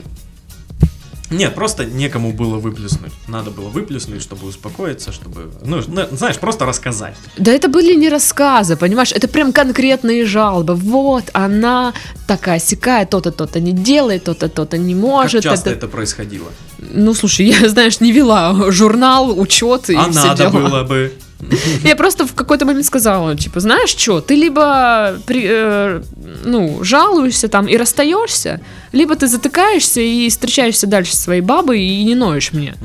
Нет, 1.32 1.56
просто 1.56 1.86
некому 1.86 2.34
было 2.34 2.58
выплеснуть. 2.58 3.13
Надо 3.28 3.52
было 3.52 3.70
выплеснуть, 3.70 4.22
чтобы 4.22 4.48
успокоиться, 4.48 5.12
чтобы... 5.12 5.52
Ну, 5.63 5.82
знаешь, 6.12 6.38
просто 6.38 6.65
рассказать. 6.65 7.15
да 7.38 7.52
это 7.52 7.67
были 7.70 7.96
не 7.96 8.10
рассказы, 8.10 8.76
понимаешь? 8.76 9.12
Это 9.12 9.28
прям 9.28 9.54
конкретные 9.54 10.26
жалобы. 10.26 10.76
Вот, 10.76 11.26
она 11.34 11.94
такая 12.28 12.60
сякая, 12.60 13.06
то-то, 13.06 13.32
то-то 13.32 13.60
не 13.60 13.72
делает, 13.72 14.26
то-то, 14.26 14.50
то-то 14.50 14.78
не 14.78 14.94
может. 14.96 15.44
как 15.44 15.52
часто 15.52 15.70
это- 15.70 15.78
это 15.80 15.88
происходило? 15.88 16.50
Ну, 16.80 17.13
слушай, 17.13 17.46
я, 17.62 17.70
знаешь, 17.70 18.00
не 18.02 18.12
вела 18.12 18.72
журнал, 18.72 19.39
учет 19.39 19.89
и 19.89 19.96
а 19.96 20.10
все 20.10 20.24
надо 20.28 20.50
дела. 20.50 20.52
было 20.52 20.84
бы. 20.84 21.12
Я 21.84 21.95
просто 21.95 22.25
в 22.25 22.34
какой-то 22.34 22.65
момент 22.65 22.86
сказала, 22.86 23.36
типа, 23.36 23.60
знаешь 23.60 23.89
что, 23.89 24.21
ты 24.21 24.36
либо 24.36 25.17
при- 25.25 25.45
э, 25.47 26.01
ну, 26.45 26.84
жалуешься 26.84 27.47
там 27.47 27.67
и 27.67 27.77
расстаешься, 27.77 28.62
либо 28.91 29.15
ты 29.15 29.27
затыкаешься 29.27 30.01
и 30.01 30.30
встречаешься 30.30 30.88
дальше 30.88 31.15
со 31.15 31.23
своей 31.23 31.41
бабой 31.41 31.82
и 31.82 32.04
не 32.04 32.15
ноешь 32.15 32.54
мне. 32.54 32.75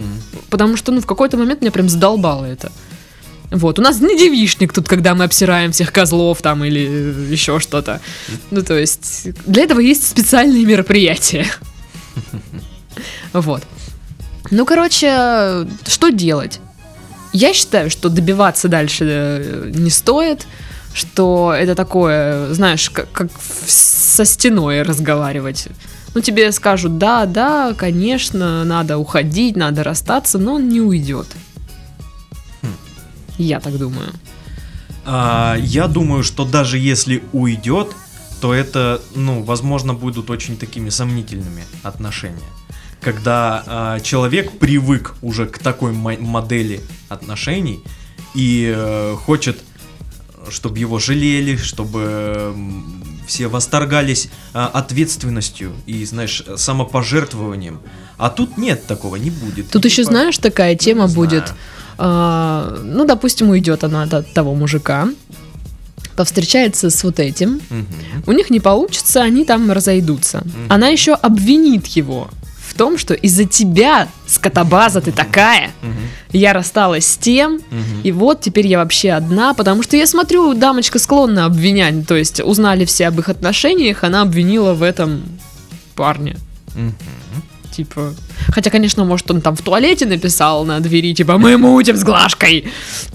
Потому 0.50 0.76
что, 0.76 0.92
ну, 0.92 1.00
в 1.00 1.06
какой-то 1.06 1.36
момент 1.36 1.60
меня 1.60 1.70
прям 1.70 1.88
задолбало 1.88 2.44
это. 2.44 2.72
Вот, 3.52 3.78
у 3.78 3.82
нас 3.82 4.00
не 4.00 4.18
девишник 4.18 4.72
тут, 4.72 4.88
когда 4.88 5.14
мы 5.14 5.24
обсираем 5.24 5.70
всех 5.70 5.92
козлов 5.92 6.42
там 6.42 6.64
или 6.64 6.86
э, 7.28 7.32
еще 7.32 7.60
что-то. 7.60 8.00
Ну, 8.50 8.62
то 8.62 8.74
есть, 8.76 9.28
для 9.46 9.62
этого 9.62 9.80
есть 9.80 10.08
специальные 10.08 10.64
мероприятия. 10.64 11.46
Вот. 13.32 13.62
Ну, 14.50 14.64
короче, 14.64 15.66
что 15.86 16.08
делать? 16.10 16.60
Я 17.32 17.52
считаю, 17.52 17.90
что 17.90 18.08
добиваться 18.08 18.68
дальше 18.68 19.04
э, 19.08 19.70
не 19.74 19.90
стоит, 19.90 20.46
что 20.94 21.52
это 21.52 21.74
такое, 21.74 22.52
знаешь, 22.54 22.88
как, 22.90 23.10
как 23.12 23.28
со 23.66 24.24
стеной 24.24 24.82
разговаривать. 24.82 25.68
Ну, 26.14 26.22
тебе 26.22 26.50
скажут, 26.52 26.96
да, 26.96 27.26
да, 27.26 27.74
конечно, 27.74 28.64
надо 28.64 28.96
уходить, 28.96 29.56
надо 29.56 29.84
расстаться, 29.84 30.38
но 30.38 30.54
он 30.54 30.68
не 30.68 30.80
уйдет. 30.80 31.26
Хм. 32.62 32.76
Я 33.36 33.60
так 33.60 33.76
думаю. 33.76 34.12
А, 35.04 35.56
я 35.60 35.86
думаю, 35.86 36.24
что 36.24 36.46
даже 36.46 36.78
если 36.78 37.22
уйдет, 37.32 37.88
то 38.40 38.54
это, 38.54 39.00
ну, 39.14 39.42
возможно, 39.42 39.92
будут 39.94 40.30
очень 40.30 40.56
такими 40.56 40.88
сомнительными 40.88 41.64
отношения. 41.82 42.48
Когда 43.00 43.62
а, 43.66 44.00
человек 44.00 44.58
привык 44.58 45.14
уже 45.22 45.46
к 45.46 45.58
такой 45.58 45.92
мо- 45.92 46.16
модели 46.18 46.80
отношений 47.08 47.80
и 48.34 48.72
э, 48.76 49.14
хочет, 49.24 49.58
чтобы 50.50 50.78
его 50.78 50.98
жалели, 50.98 51.56
чтобы 51.56 52.52
м, 52.54 53.02
все 53.26 53.46
восторгались 53.48 54.28
а, 54.52 54.66
ответственностью 54.66 55.72
и, 55.86 56.04
знаешь, 56.04 56.42
самопожертвованием. 56.56 57.80
А 58.18 58.28
тут 58.30 58.56
нет 58.58 58.86
такого, 58.86 59.16
не 59.16 59.30
будет. 59.30 59.70
Тут 59.70 59.84
еще, 59.84 60.02
Типа, 60.02 60.10
знаешь, 60.10 60.38
такая 60.38 60.74
тема 60.74 61.06
не 61.06 61.14
будет. 61.14 61.52
а, 61.98 62.78
ну, 62.82 63.04
допустим, 63.04 63.50
уйдет 63.50 63.84
она 63.84 64.02
от, 64.04 64.32
того 64.32 64.54
мужика, 64.54 65.08
повстречается 66.16 66.90
с 66.90 67.04
вот 67.04 67.20
этим, 67.20 67.60
Мгм. 67.70 67.86
у 68.26 68.32
них 68.32 68.50
не 68.50 68.58
получится, 68.60 69.22
они 69.22 69.44
там 69.44 69.70
разойдутся. 69.70 70.38
Мгм. 70.44 70.66
Она 70.70 70.88
еще 70.88 71.12
обвинит 71.14 71.86
его 71.88 72.30
том, 72.76 72.98
что 72.98 73.14
из-за 73.14 73.44
тебя, 73.44 74.08
скотобаза 74.26 75.00
ты 75.00 75.12
такая, 75.12 75.70
Мгм. 75.82 75.94
я 76.32 76.52
рассталась 76.52 77.06
с 77.06 77.16
тем, 77.16 77.54
Мгм. 77.70 78.02
и 78.04 78.12
вот 78.12 78.40
теперь 78.40 78.66
я 78.66 78.78
вообще 78.78 79.10
одна, 79.12 79.54
потому 79.54 79.82
что 79.82 79.96
я 79.96 80.06
смотрю, 80.06 80.54
дамочка 80.54 80.98
склонна 80.98 81.44
обвинять, 81.46 82.06
то 82.06 82.14
есть 82.16 82.40
узнали 82.40 82.84
все 82.84 83.08
об 83.08 83.18
их 83.18 83.28
отношениях, 83.28 84.04
она 84.04 84.22
обвинила 84.22 84.74
в 84.74 84.82
этом 84.82 85.22
парня. 85.94 86.36
Мгм. 86.74 86.94
типа. 87.72 88.14
Хотя, 88.48 88.70
конечно, 88.70 89.04
может, 89.04 89.30
он 89.30 89.42
там 89.42 89.54
в 89.54 89.60
туалете 89.60 90.06
написал 90.06 90.64
на 90.64 90.80
двери, 90.80 91.12
типа, 91.14 91.36
мы 91.36 91.58
мутим 91.58 91.96
с 91.96 92.04
Глашкой. 92.04 92.64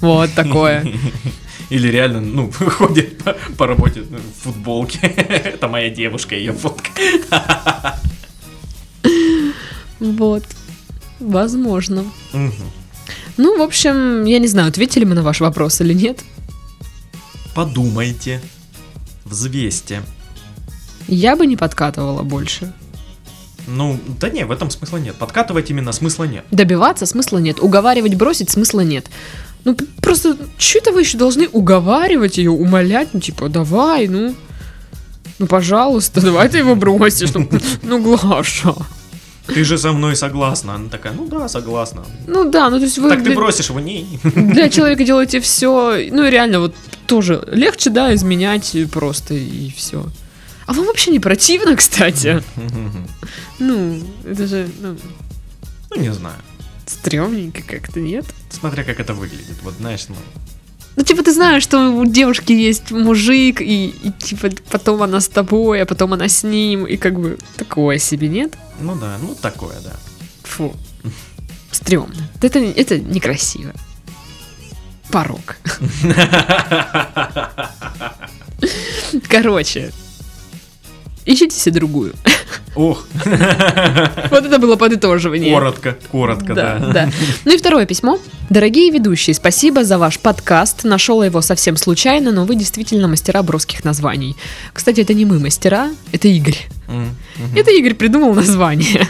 Вот 0.02 0.32
такое. 0.36 0.86
Или 1.71 1.88
реально, 1.88 2.21
ну, 2.21 2.52
ходит 2.60 3.17
по, 3.24 3.34
по 3.58 3.65
работе 3.65 4.04
ну, 4.10 4.17
в 4.17 4.43
футболке. 4.43 5.00
Это 5.08 5.67
моя 5.67 5.89
девушка, 5.89 6.36
ее 6.36 6.52
фотка. 6.54 6.91
Вот. 10.02 10.44
Возможно. 11.20 12.04
Ну, 13.38 13.58
в 13.58 13.62
общем, 13.62 14.26
я 14.26 14.40
не 14.40 14.48
знаю, 14.48 14.68
ответили 14.68 15.06
мы 15.06 15.16
на 15.16 15.22
ваш 15.22 15.40
вопрос 15.40 15.80
или 15.80 15.94
нет. 15.94 16.20
Подумайте. 17.56 18.42
Взвесьте. 19.24 20.02
Я 21.08 21.36
бы 21.36 21.46
не 21.46 21.56
подкатывала 21.56 22.24
больше. 22.24 22.74
Ну, 23.68 24.00
да 24.20 24.30
не, 24.30 24.46
в 24.46 24.52
этом 24.52 24.72
смысла 24.72 24.98
нет. 24.98 25.16
Подкатывать 25.16 25.70
именно 25.70 25.92
смысла 25.92 26.24
нет. 26.24 26.46
Добиваться 26.52 27.06
смысла 27.06 27.38
нет. 27.38 27.60
Уговаривать 27.60 28.16
бросить 28.16 28.50
смысла 28.50 28.82
нет. 28.82 29.08
Ну, 29.64 29.78
просто, 30.02 30.36
что 30.58 30.80
это 30.80 30.92
вы 30.92 31.02
еще 31.02 31.18
должны 31.18 31.48
уговаривать 31.48 32.40
ее, 32.40 32.50
умолять? 32.50 33.10
Ну, 33.14 33.20
типа, 33.20 33.50
давай, 33.50 34.08
ну. 34.08 34.36
Ну, 35.38 35.46
пожалуйста, 35.48 36.22
давай 36.22 36.50
ты 36.50 36.58
его 36.58 36.76
бросишь. 36.76 37.34
Ну, 37.34 37.48
ну, 37.84 38.02
Глаша. 38.02 38.76
Ты 39.47 39.63
же 39.63 39.77
со 39.77 39.91
мной 39.91 40.15
согласна. 40.15 40.75
Она 40.75 40.89
такая, 40.89 41.13
ну 41.13 41.27
да, 41.27 41.47
согласна. 41.49 42.04
Ну 42.27 42.49
да, 42.49 42.69
ну 42.69 42.77
то 42.77 42.86
есть 42.86 42.97
вы 42.99 43.10
Так 43.10 43.19
ты 43.19 43.25
для, 43.25 43.36
бросишь 43.36 43.69
его? 43.69 43.80
Не. 43.80 44.19
для 44.23 44.69
человека 44.69 45.04
делаете 45.04 45.39
все, 45.39 46.08
ну 46.12 46.27
реально 46.30 46.60
вот 46.60 46.75
тоже 47.08 47.43
легче, 47.51 47.89
да, 47.89 48.13
изменять 48.15 48.75
просто 48.91 49.34
и 49.34 49.71
все. 49.71 50.06
А 50.67 50.73
вам 50.73 50.86
вообще 50.86 51.12
не 51.12 51.19
противно, 51.19 51.75
кстати? 51.75 52.41
Ну, 53.60 54.01
это 54.25 54.47
же, 54.47 54.69
ну, 54.80 54.97
Ну, 55.89 56.01
не 56.01 56.13
знаю. 56.13 56.36
стрёмненько 56.86 57.62
как-то, 57.63 57.99
нет? 57.99 58.25
Смотря 58.49 58.84
как 58.84 58.99
это 58.99 59.13
выглядит. 59.13 59.56
Вот 59.63 59.73
знаешь, 59.75 60.06
ну, 60.10 60.15
Ну, 60.95 61.04
типа, 61.04 61.23
ты 61.23 61.34
знаешь, 61.34 61.63
что 61.63 61.89
у 61.89 62.06
девушки 62.06 62.51
есть 62.51 62.91
мужик, 62.91 63.62
и, 63.62 63.88
и, 63.88 64.12
типа, 64.12 64.49
потом 64.69 65.01
она 65.01 65.21
с 65.21 65.27
тобой, 65.27 65.82
а 65.82 65.86
потом 65.86 66.13
она 66.13 66.27
с 66.27 66.43
ним, 66.43 66.86
и 66.86 66.97
как 66.97 67.19
бы 67.19 67.38
такое 67.56 67.97
себе, 67.97 68.27
нет? 68.27 68.54
ну 68.80 68.95
да, 68.95 69.17
ну 69.21 69.36
такое, 69.36 69.75
да. 69.84 69.93
Фу. 70.43 70.75
Стрёмно. 71.71 72.30
Это, 72.41 72.60
это 72.60 72.99
некрасиво. 72.99 73.71
Порог. 75.12 75.58
Короче. 79.30 79.91
Ищите 81.25 81.55
себе 81.55 81.75
другую. 81.75 82.13
Ох, 82.75 83.05
Вот 83.25 84.45
это 84.45 84.57
было 84.60 84.75
подытоживание. 84.75 85.53
коротко, 85.53 85.97
коротко, 86.12 86.53
Да, 86.53 86.77
да. 86.79 86.91
да. 86.93 87.10
Ну 87.45 87.53
и 87.53 87.57
второе 87.57 87.86
письмо. 87.86 88.19
Дорогие 88.49 88.91
ведущие, 88.91 89.34
спасибо 89.34 89.84
за 89.84 89.97
ваш 89.97 90.19
подкаст. 90.19 90.84
Нашел 90.84 91.21
его 91.23 91.41
совсем 91.41 91.77
случайно, 91.77 92.31
но 92.31 92.45
вы 92.45 92.55
действительно 92.55 93.07
мастера 93.07 93.43
броских 93.43 93.84
названий. 93.84 94.36
Кстати, 94.73 95.01
это 95.01 95.13
не 95.13 95.25
мы 95.25 95.39
мастера, 95.39 95.91
это 96.12 96.27
Игорь. 96.27 96.57
Это 97.55 97.71
Игорь 97.71 97.93
придумал 97.93 98.34
название. 98.34 99.07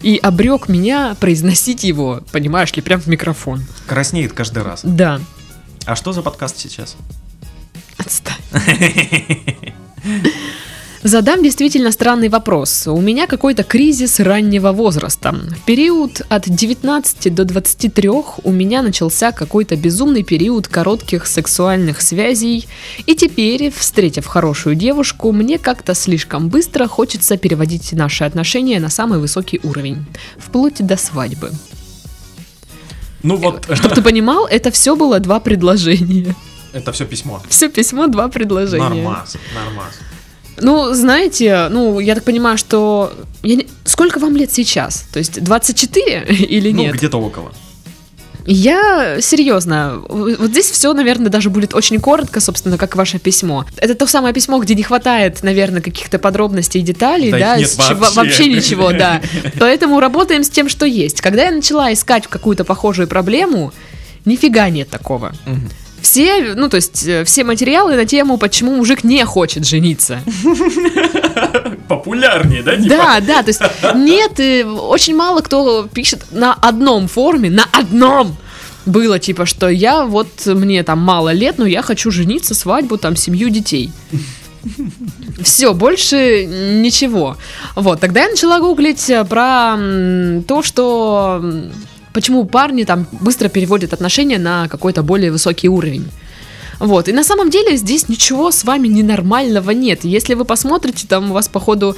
И 0.00 0.16
обрек 0.22 0.68
меня 0.68 1.14
произносить 1.20 1.84
его, 1.84 2.22
понимаешь 2.32 2.72
ли, 2.74 2.80
прям 2.80 3.00
в 3.00 3.06
микрофон. 3.06 3.62
Краснеет 3.86 4.32
каждый 4.32 4.62
раз. 4.62 4.80
Да. 4.82 5.20
А 5.84 5.94
что 5.94 6.12
за 6.12 6.22
подкаст 6.22 6.58
сейчас? 6.58 6.96
Отстань. 7.98 8.36
Задам 11.08 11.42
действительно 11.42 11.90
странный 11.90 12.28
вопрос. 12.28 12.86
У 12.86 13.00
меня 13.00 13.26
какой-то 13.26 13.64
кризис 13.64 14.20
раннего 14.20 14.72
возраста. 14.72 15.32
В 15.32 15.64
период 15.64 16.20
от 16.28 16.46
19 16.46 17.34
до 17.34 17.46
23 17.46 18.10
у 18.44 18.52
меня 18.52 18.82
начался 18.82 19.32
какой-то 19.32 19.74
безумный 19.76 20.22
период 20.22 20.68
коротких 20.68 21.26
сексуальных 21.26 22.02
связей. 22.02 22.68
И 23.06 23.14
теперь, 23.14 23.72
встретив 23.74 24.26
хорошую 24.26 24.74
девушку, 24.74 25.32
мне 25.32 25.56
как-то 25.56 25.94
слишком 25.94 26.50
быстро 26.50 26.86
хочется 26.86 27.38
переводить 27.38 27.94
наши 27.94 28.24
отношения 28.24 28.78
на 28.78 28.90
самый 28.90 29.18
высокий 29.18 29.60
уровень. 29.62 30.04
Вплоть 30.36 30.86
до 30.86 30.98
свадьбы. 30.98 31.52
Ну 33.22 33.36
вот, 33.36 33.66
Чтобы 33.72 33.94
ты 33.94 34.02
понимал, 34.02 34.46
это 34.46 34.70
все 34.70 34.94
было 34.94 35.20
два 35.20 35.40
предложения. 35.40 36.36
это 36.74 36.92
все 36.92 37.06
письмо. 37.06 37.42
Все 37.48 37.70
письмо 37.70 38.08
два 38.08 38.28
предложения. 38.28 39.02
Нормас, 39.02 39.38
нормас. 39.54 39.94
Ну, 40.60 40.92
знаете, 40.94 41.68
ну, 41.70 42.00
я 42.00 42.14
так 42.14 42.24
понимаю, 42.24 42.58
что... 42.58 43.12
я 43.42 43.56
не- 43.56 43.66
Сколько 43.84 44.18
вам 44.18 44.36
лет 44.36 44.52
сейчас? 44.52 45.04
То 45.12 45.18
есть 45.18 45.42
24 45.42 46.24
или 46.28 46.72
Ну, 46.72 46.82
нет? 46.82 46.94
где-то 46.94 47.18
около. 47.18 47.52
Я 48.50 49.20
серьезно, 49.20 50.00
вот 50.08 50.50
здесь 50.50 50.70
все, 50.70 50.94
наверное, 50.94 51.28
даже 51.28 51.50
будет 51.50 51.74
очень 51.74 52.00
коротко, 52.00 52.40
собственно, 52.40 52.78
как 52.78 52.96
ваше 52.96 53.18
письмо. 53.18 53.66
Это 53.76 53.94
то 53.94 54.06
самое 54.06 54.32
письмо, 54.32 54.58
где 54.58 54.74
не 54.74 54.82
хватает, 54.82 55.42
наверное, 55.42 55.82
каких-то 55.82 56.18
подробностей 56.18 56.80
и 56.80 56.82
деталей, 56.82 57.30
Да 57.30 57.38
да, 57.38 57.56
нет 57.58 57.76
вообще. 57.76 57.94
вообще 57.94 58.46
ничего, 58.46 58.90
да. 58.98 59.20
Поэтому 59.60 60.00
работаем 60.00 60.44
с 60.44 60.48
тем, 60.48 60.70
что 60.70 60.86
есть. 60.86 61.20
Когда 61.20 61.44
я 61.44 61.50
начала 61.50 61.92
искать 61.92 62.26
какую-то 62.26 62.64
похожую 62.64 63.06
проблему, 63.06 63.74
нифига 64.24 64.70
нет 64.70 64.88
такого. 64.88 65.34
Мгм. 65.44 65.68
Все, 66.00 66.54
ну, 66.54 66.68
то 66.68 66.76
есть, 66.76 67.06
э, 67.06 67.24
все 67.24 67.44
материалы 67.44 67.96
на 67.96 68.04
тему, 68.04 68.38
почему 68.38 68.76
мужик 68.76 69.04
не 69.04 69.24
хочет 69.24 69.66
жениться. 69.66 70.20
Популярнее, 71.88 72.62
да? 72.62 72.76
типа? 72.76 72.88
Да, 72.88 73.20
да, 73.20 73.42
то 73.42 73.48
есть 73.48 73.60
нет, 73.94 74.38
э, 74.38 74.64
очень 74.64 75.16
мало 75.16 75.40
кто 75.40 75.88
пишет 75.92 76.26
на 76.30 76.54
одном 76.54 77.08
форуме, 77.08 77.50
на 77.50 77.64
одном 77.72 78.36
было 78.86 79.18
типа, 79.18 79.46
что 79.46 79.68
я 79.68 80.04
вот, 80.04 80.46
мне 80.46 80.82
там 80.82 80.98
мало 80.98 81.32
лет, 81.32 81.58
но 81.58 81.66
я 81.66 81.82
хочу 81.82 82.10
жениться, 82.10 82.54
свадьбу, 82.54 82.96
там, 82.96 83.16
семью 83.16 83.50
детей. 83.50 83.92
Все, 85.42 85.72
больше 85.72 86.46
ничего. 86.46 87.36
Вот, 87.76 88.00
тогда 88.00 88.22
я 88.22 88.30
начала 88.30 88.60
гуглить 88.60 89.08
э, 89.10 89.24
про 89.24 89.76
то, 90.46 90.62
что 90.62 91.42
почему 92.18 92.44
парни 92.46 92.82
там 92.82 93.06
быстро 93.20 93.48
переводят 93.48 93.92
отношения 93.92 94.38
на 94.38 94.66
какой-то 94.68 95.04
более 95.04 95.30
высокий 95.30 95.68
уровень. 95.68 96.04
Вот, 96.80 97.08
и 97.08 97.12
на 97.12 97.22
самом 97.22 97.48
деле 97.48 97.76
здесь 97.76 98.08
ничего 98.08 98.50
с 98.50 98.64
вами 98.64 98.88
ненормального 98.88 99.70
нет. 99.70 100.00
Если 100.02 100.34
вы 100.34 100.44
посмотрите, 100.44 101.06
там 101.06 101.30
у 101.30 101.34
вас, 101.34 101.46
походу, 101.46 101.96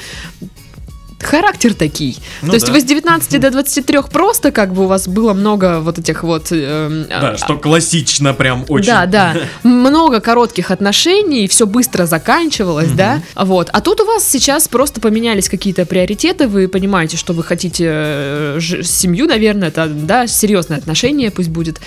характер 1.22 1.74
такой. 1.74 2.16
Ну 2.42 2.48
То 2.48 2.54
есть 2.54 2.66
да. 2.66 2.72
вы 2.72 2.80
с 2.80 2.84
19 2.84 3.40
до 3.40 3.50
23 3.50 3.98
просто 4.10 4.52
как 4.52 4.72
бы 4.72 4.84
у 4.84 4.86
вас 4.86 5.08
было 5.08 5.32
много 5.32 5.80
вот 5.80 5.98
этих 5.98 6.22
вот... 6.22 6.48
эм, 6.50 7.06
Да, 7.08 7.30
а, 7.30 7.36
что 7.36 7.56
классично 7.56 8.34
прям 8.34 8.64
очень. 8.68 8.86
да, 8.86 9.06
да. 9.06 9.36
Много 9.62 10.20
коротких 10.20 10.70
отношений, 10.70 11.48
все 11.48 11.66
быстро 11.66 12.06
заканчивалось, 12.06 12.90
да. 12.92 13.22
Вот. 13.34 13.68
А 13.72 13.80
тут 13.80 14.00
у 14.00 14.06
вас 14.06 14.26
сейчас 14.26 14.68
просто 14.68 15.00
поменялись 15.00 15.48
какие-то 15.48 15.86
приоритеты, 15.86 16.48
вы 16.48 16.68
понимаете, 16.68 17.16
что 17.16 17.32
вы 17.32 17.42
хотите 17.42 17.86
э, 17.88 18.58
семью, 18.60 19.26
наверное, 19.26 19.68
это, 19.68 19.86
да, 19.86 20.26
серьезное 20.26 20.78
отношение 20.78 21.30
пусть 21.30 21.48
будет. 21.50 21.80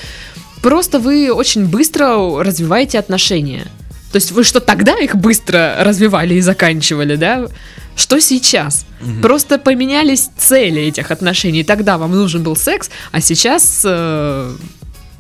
Просто 0.61 0.99
вы 0.99 1.31
очень 1.31 1.65
быстро 1.65 2.41
развиваете 2.41 2.99
отношения. 2.99 3.67
То 4.13 4.17
есть 4.17 4.31
вы 4.31 4.43
что 4.43 4.59
тогда 4.59 4.97
их 4.99 5.15
быстро 5.15 5.75
развивали 5.79 6.35
и 6.35 6.41
заканчивали, 6.41 7.15
да? 7.15 7.47
Что 7.95 8.19
сейчас? 8.19 8.85
Мгм. 9.01 9.21
Просто 9.21 9.59
поменялись 9.59 10.29
цели 10.37 10.81
этих 10.81 11.11
отношений. 11.11 11.63
Тогда 11.63 11.97
вам 11.97 12.11
нужен 12.11 12.43
был 12.43 12.55
секс, 12.55 12.89
а 13.11 13.21
сейчас 13.21 13.81
э, 13.85 14.55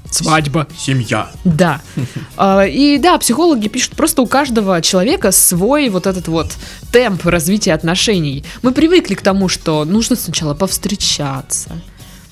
свадьба. 0.09 0.67
Семья. 0.77 1.29
Да. 1.43 1.81
А, 2.37 2.65
И 2.65 2.97
да, 2.97 3.17
психологи 3.17 3.67
пишут, 3.67 3.95
просто 3.95 4.21
у 4.21 4.27
каждого 4.27 4.81
человека 4.81 5.31
свой 5.31 5.89
вот 5.89 6.07
этот 6.07 6.27
вот 6.27 6.51
темп 6.91 7.25
развития 7.25 7.73
отношений. 7.73 8.43
Мы 8.61 8.71
привыкли 8.71 9.15
к 9.15 9.21
тому, 9.21 9.47
что 9.49 9.85
нужно 9.85 10.15
сначала 10.15 10.53
повстречаться. 10.53 11.69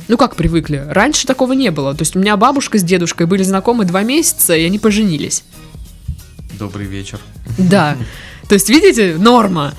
Ну 0.08 0.17
как 0.17 0.36
привыкли? 0.36 0.86
Раньше 0.89 1.25
такого 1.27 1.54
не 1.54 1.71
было. 1.71 1.93
То 1.93 2.01
есть 2.01 2.15
у 2.15 2.19
меня 2.19 2.36
бабушка 2.36 2.77
с 2.77 2.84
дедушкой 2.84 3.27
были 3.27 3.43
знакомы 3.43 3.86
два 3.86 4.01
месяца, 4.04 4.56
и 4.56 4.65
они 4.65 4.80
поженились. 4.80 5.43
Добрый 6.58 6.86
вечер. 6.86 7.19
Да. 7.58 7.95
То 8.52 8.56
есть, 8.56 8.70
видите, 8.70 9.16
норма. 9.18 9.74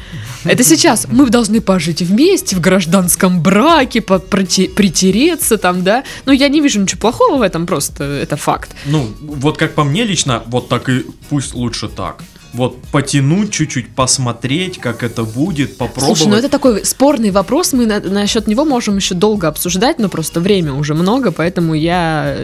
Это 0.45 0.65
сейчас 0.65 1.07
мы 1.11 1.29
должны 1.29 1.61
пожить 1.61 2.01
вместе 2.01 2.57
в 2.57 2.61
гражданском 2.61 3.43
браке, 3.43 4.01
по- 4.01 4.15
проте- 4.19 4.71
притереться 4.71 5.59
там, 5.59 5.85
да. 5.85 6.05
Ну, 6.25 6.33
я 6.33 6.49
не 6.49 6.63
вижу 6.63 6.81
ничего 6.81 6.99
плохого 6.99 7.37
в 7.37 7.43
этом, 7.43 7.67
просто 7.67 8.05
это 8.05 8.37
факт. 8.39 8.71
Ну, 8.87 9.09
вот 9.21 9.59
как 9.59 9.75
по 9.75 9.85
мне 9.85 10.05
лично, 10.05 10.43
вот 10.47 10.71
так 10.71 10.89
и 10.89 11.05
пусть 11.29 11.53
лучше 11.53 11.89
так. 11.89 12.25
Вот 12.55 12.83
потянуть 12.91 13.51
чуть-чуть, 13.53 13.95
посмотреть, 13.95 14.79
как 14.79 15.03
это 15.03 15.25
будет, 15.25 15.77
попробовать. 15.77 16.17
Слушай, 16.17 16.31
ну 16.31 16.37
это 16.37 16.49
такой 16.49 16.83
спорный 16.87 17.31
вопрос, 17.31 17.75
мы 17.75 17.85
на- 17.85 18.01
насчет 18.01 18.47
него 18.47 18.65
можем 18.65 18.97
еще 18.97 19.15
долго 19.15 19.49
обсуждать, 19.49 19.99
но 19.99 20.09
просто 20.09 20.41
время 20.41 20.73
уже 20.73 20.95
много, 20.95 21.31
поэтому 21.31 21.75
я... 21.75 22.35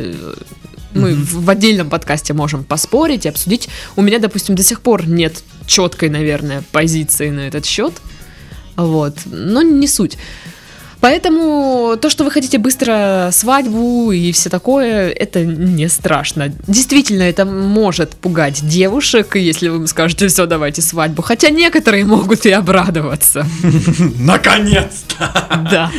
Мы 0.95 1.15
в 1.15 1.45
в 1.45 1.51
отдельном 1.51 1.91
подкасте 1.91 2.33
можем 2.33 2.65
поспорить 2.65 3.27
и 3.27 3.29
обсудить. 3.29 3.69
У 3.97 4.03
меня, 4.03 4.19
допустим, 4.19 4.55
до 4.55 4.63
сих 4.63 4.81
пор 4.81 5.07
нет 5.07 5.43
четкой, 5.67 6.09
наверное, 6.09 6.63
позиции 6.73 7.31
на 7.31 7.41
этот 7.41 7.65
счет. 7.67 7.95
Вот. 8.77 9.15
Но 9.27 9.63
не 9.63 9.87
суть. 9.87 10.19
Поэтому 11.01 11.97
то, 12.01 12.11
что 12.11 12.25
вы 12.25 12.31
хотите 12.31 12.59
быстро 12.59 13.31
свадьбу 13.33 14.11
и 14.11 14.33
все 14.33 14.51
такое, 14.51 15.11
это 15.11 15.45
не 15.45 15.89
страшно. 15.89 16.53
Действительно, 16.67 17.23
это 17.23 17.45
может 17.45 18.17
пугать 18.17 18.67
девушек, 18.67 19.37
если 19.37 19.69
вы 19.69 19.79
им 19.79 19.87
скажете, 19.87 20.27
все, 20.29 20.47
давайте 20.47 20.83
свадьбу. 20.83 21.23
Хотя 21.23 21.51
некоторые 21.51 22.05
могут 22.05 22.47
и 22.47 22.51
обрадоваться. 22.51 23.47
Наконец-то! 24.19 25.69
Да. 25.71 25.93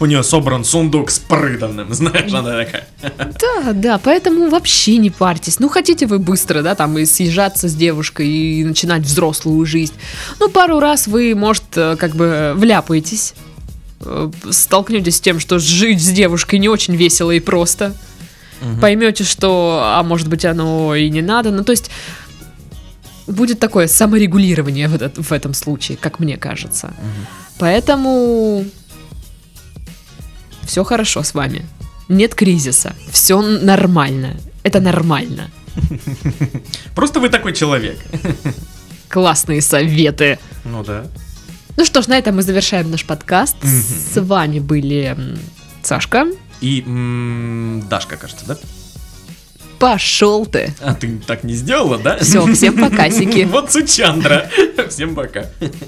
У 0.00 0.06
нее 0.06 0.22
собран 0.22 0.64
сундук 0.64 1.10
с 1.10 1.18
прыданным, 1.18 1.94
знаешь, 1.94 2.32
она 2.32 2.64
такая. 2.64 2.88
Да, 3.18 3.72
да, 3.72 3.98
поэтому 3.98 4.48
вообще 4.48 4.96
не 4.96 5.10
парьтесь. 5.10 5.60
Ну, 5.60 5.68
хотите 5.68 6.06
вы 6.06 6.18
быстро, 6.18 6.62
да, 6.62 6.74
там, 6.74 6.98
и 6.98 7.04
съезжаться 7.04 7.68
с 7.68 7.74
девушкой, 7.74 8.28
и 8.28 8.64
начинать 8.64 9.02
взрослую 9.02 9.64
жизнь. 9.66 9.94
Ну, 10.40 10.48
пару 10.48 10.80
раз 10.80 11.06
вы, 11.06 11.34
может, 11.34 11.64
э, 11.76 11.96
как 11.96 12.16
бы 12.16 12.52
вляпаетесь, 12.56 13.34
столкнетесь 14.50 15.16
с 15.16 15.20
тем, 15.20 15.40
что 15.40 15.58
жить 15.58 16.00
с 16.02 16.08
девушкой 16.10 16.58
не 16.58 16.68
очень 16.68 16.96
весело 16.96 17.30
и 17.30 17.40
просто. 17.40 17.94
Поймете, 18.80 19.22
что, 19.24 19.80
а 19.82 20.02
может 20.02 20.28
быть, 20.28 20.44
оно 20.44 20.94
и 20.94 21.08
не 21.10 21.22
надо. 21.22 21.50
Ну, 21.52 21.62
то 21.64 21.70
есть, 21.72 21.90
будет 23.28 23.60
такое 23.60 23.86
саморегулирование 23.86 24.88
в, 24.88 24.94
этот- 24.94 25.18
в 25.18 25.32
этом 25.32 25.54
случае, 25.54 25.96
как 25.96 26.18
мне 26.18 26.36
кажется. 26.36 26.92
Поэтому 27.58 28.64
все 30.64 30.82
хорошо 30.84 31.22
с 31.22 31.34
вами. 31.34 31.64
Нет 32.08 32.34
кризиса. 32.34 32.94
Все 33.10 33.40
нормально. 33.42 34.36
Это 34.64 34.80
нормально. 34.80 35.50
Просто 36.94 37.20
вы 37.20 37.28
такой 37.28 37.52
человек. 37.52 37.98
Классные 39.08 39.62
советы. 39.62 40.38
Ну 40.64 40.82
да. 40.84 41.04
Ну 41.78 41.84
что 41.84 42.02
ж, 42.02 42.08
на 42.08 42.18
этом 42.18 42.34
мы 42.34 42.42
завершаем 42.42 42.90
наш 42.90 43.04
подкаст. 43.04 43.54
С 43.62 44.20
вами 44.20 44.58
были 44.58 45.16
Сашка. 45.80 46.26
И 46.60 46.82
Дашка, 47.88 48.16
кажется, 48.16 48.44
да? 48.48 48.58
Пошел 49.78 50.44
ты. 50.44 50.74
А 50.80 50.94
ты 50.94 51.20
так 51.24 51.44
не 51.44 51.54
сделала, 51.54 51.96
да? 51.96 52.18
Все, 52.18 52.52
всем 52.52 52.76
покасики. 52.78 53.44
Вот 53.52 53.70
Сучандра. 53.70 54.50
Всем 54.88 55.14
пока. 55.14 55.42
baby. 55.60 55.78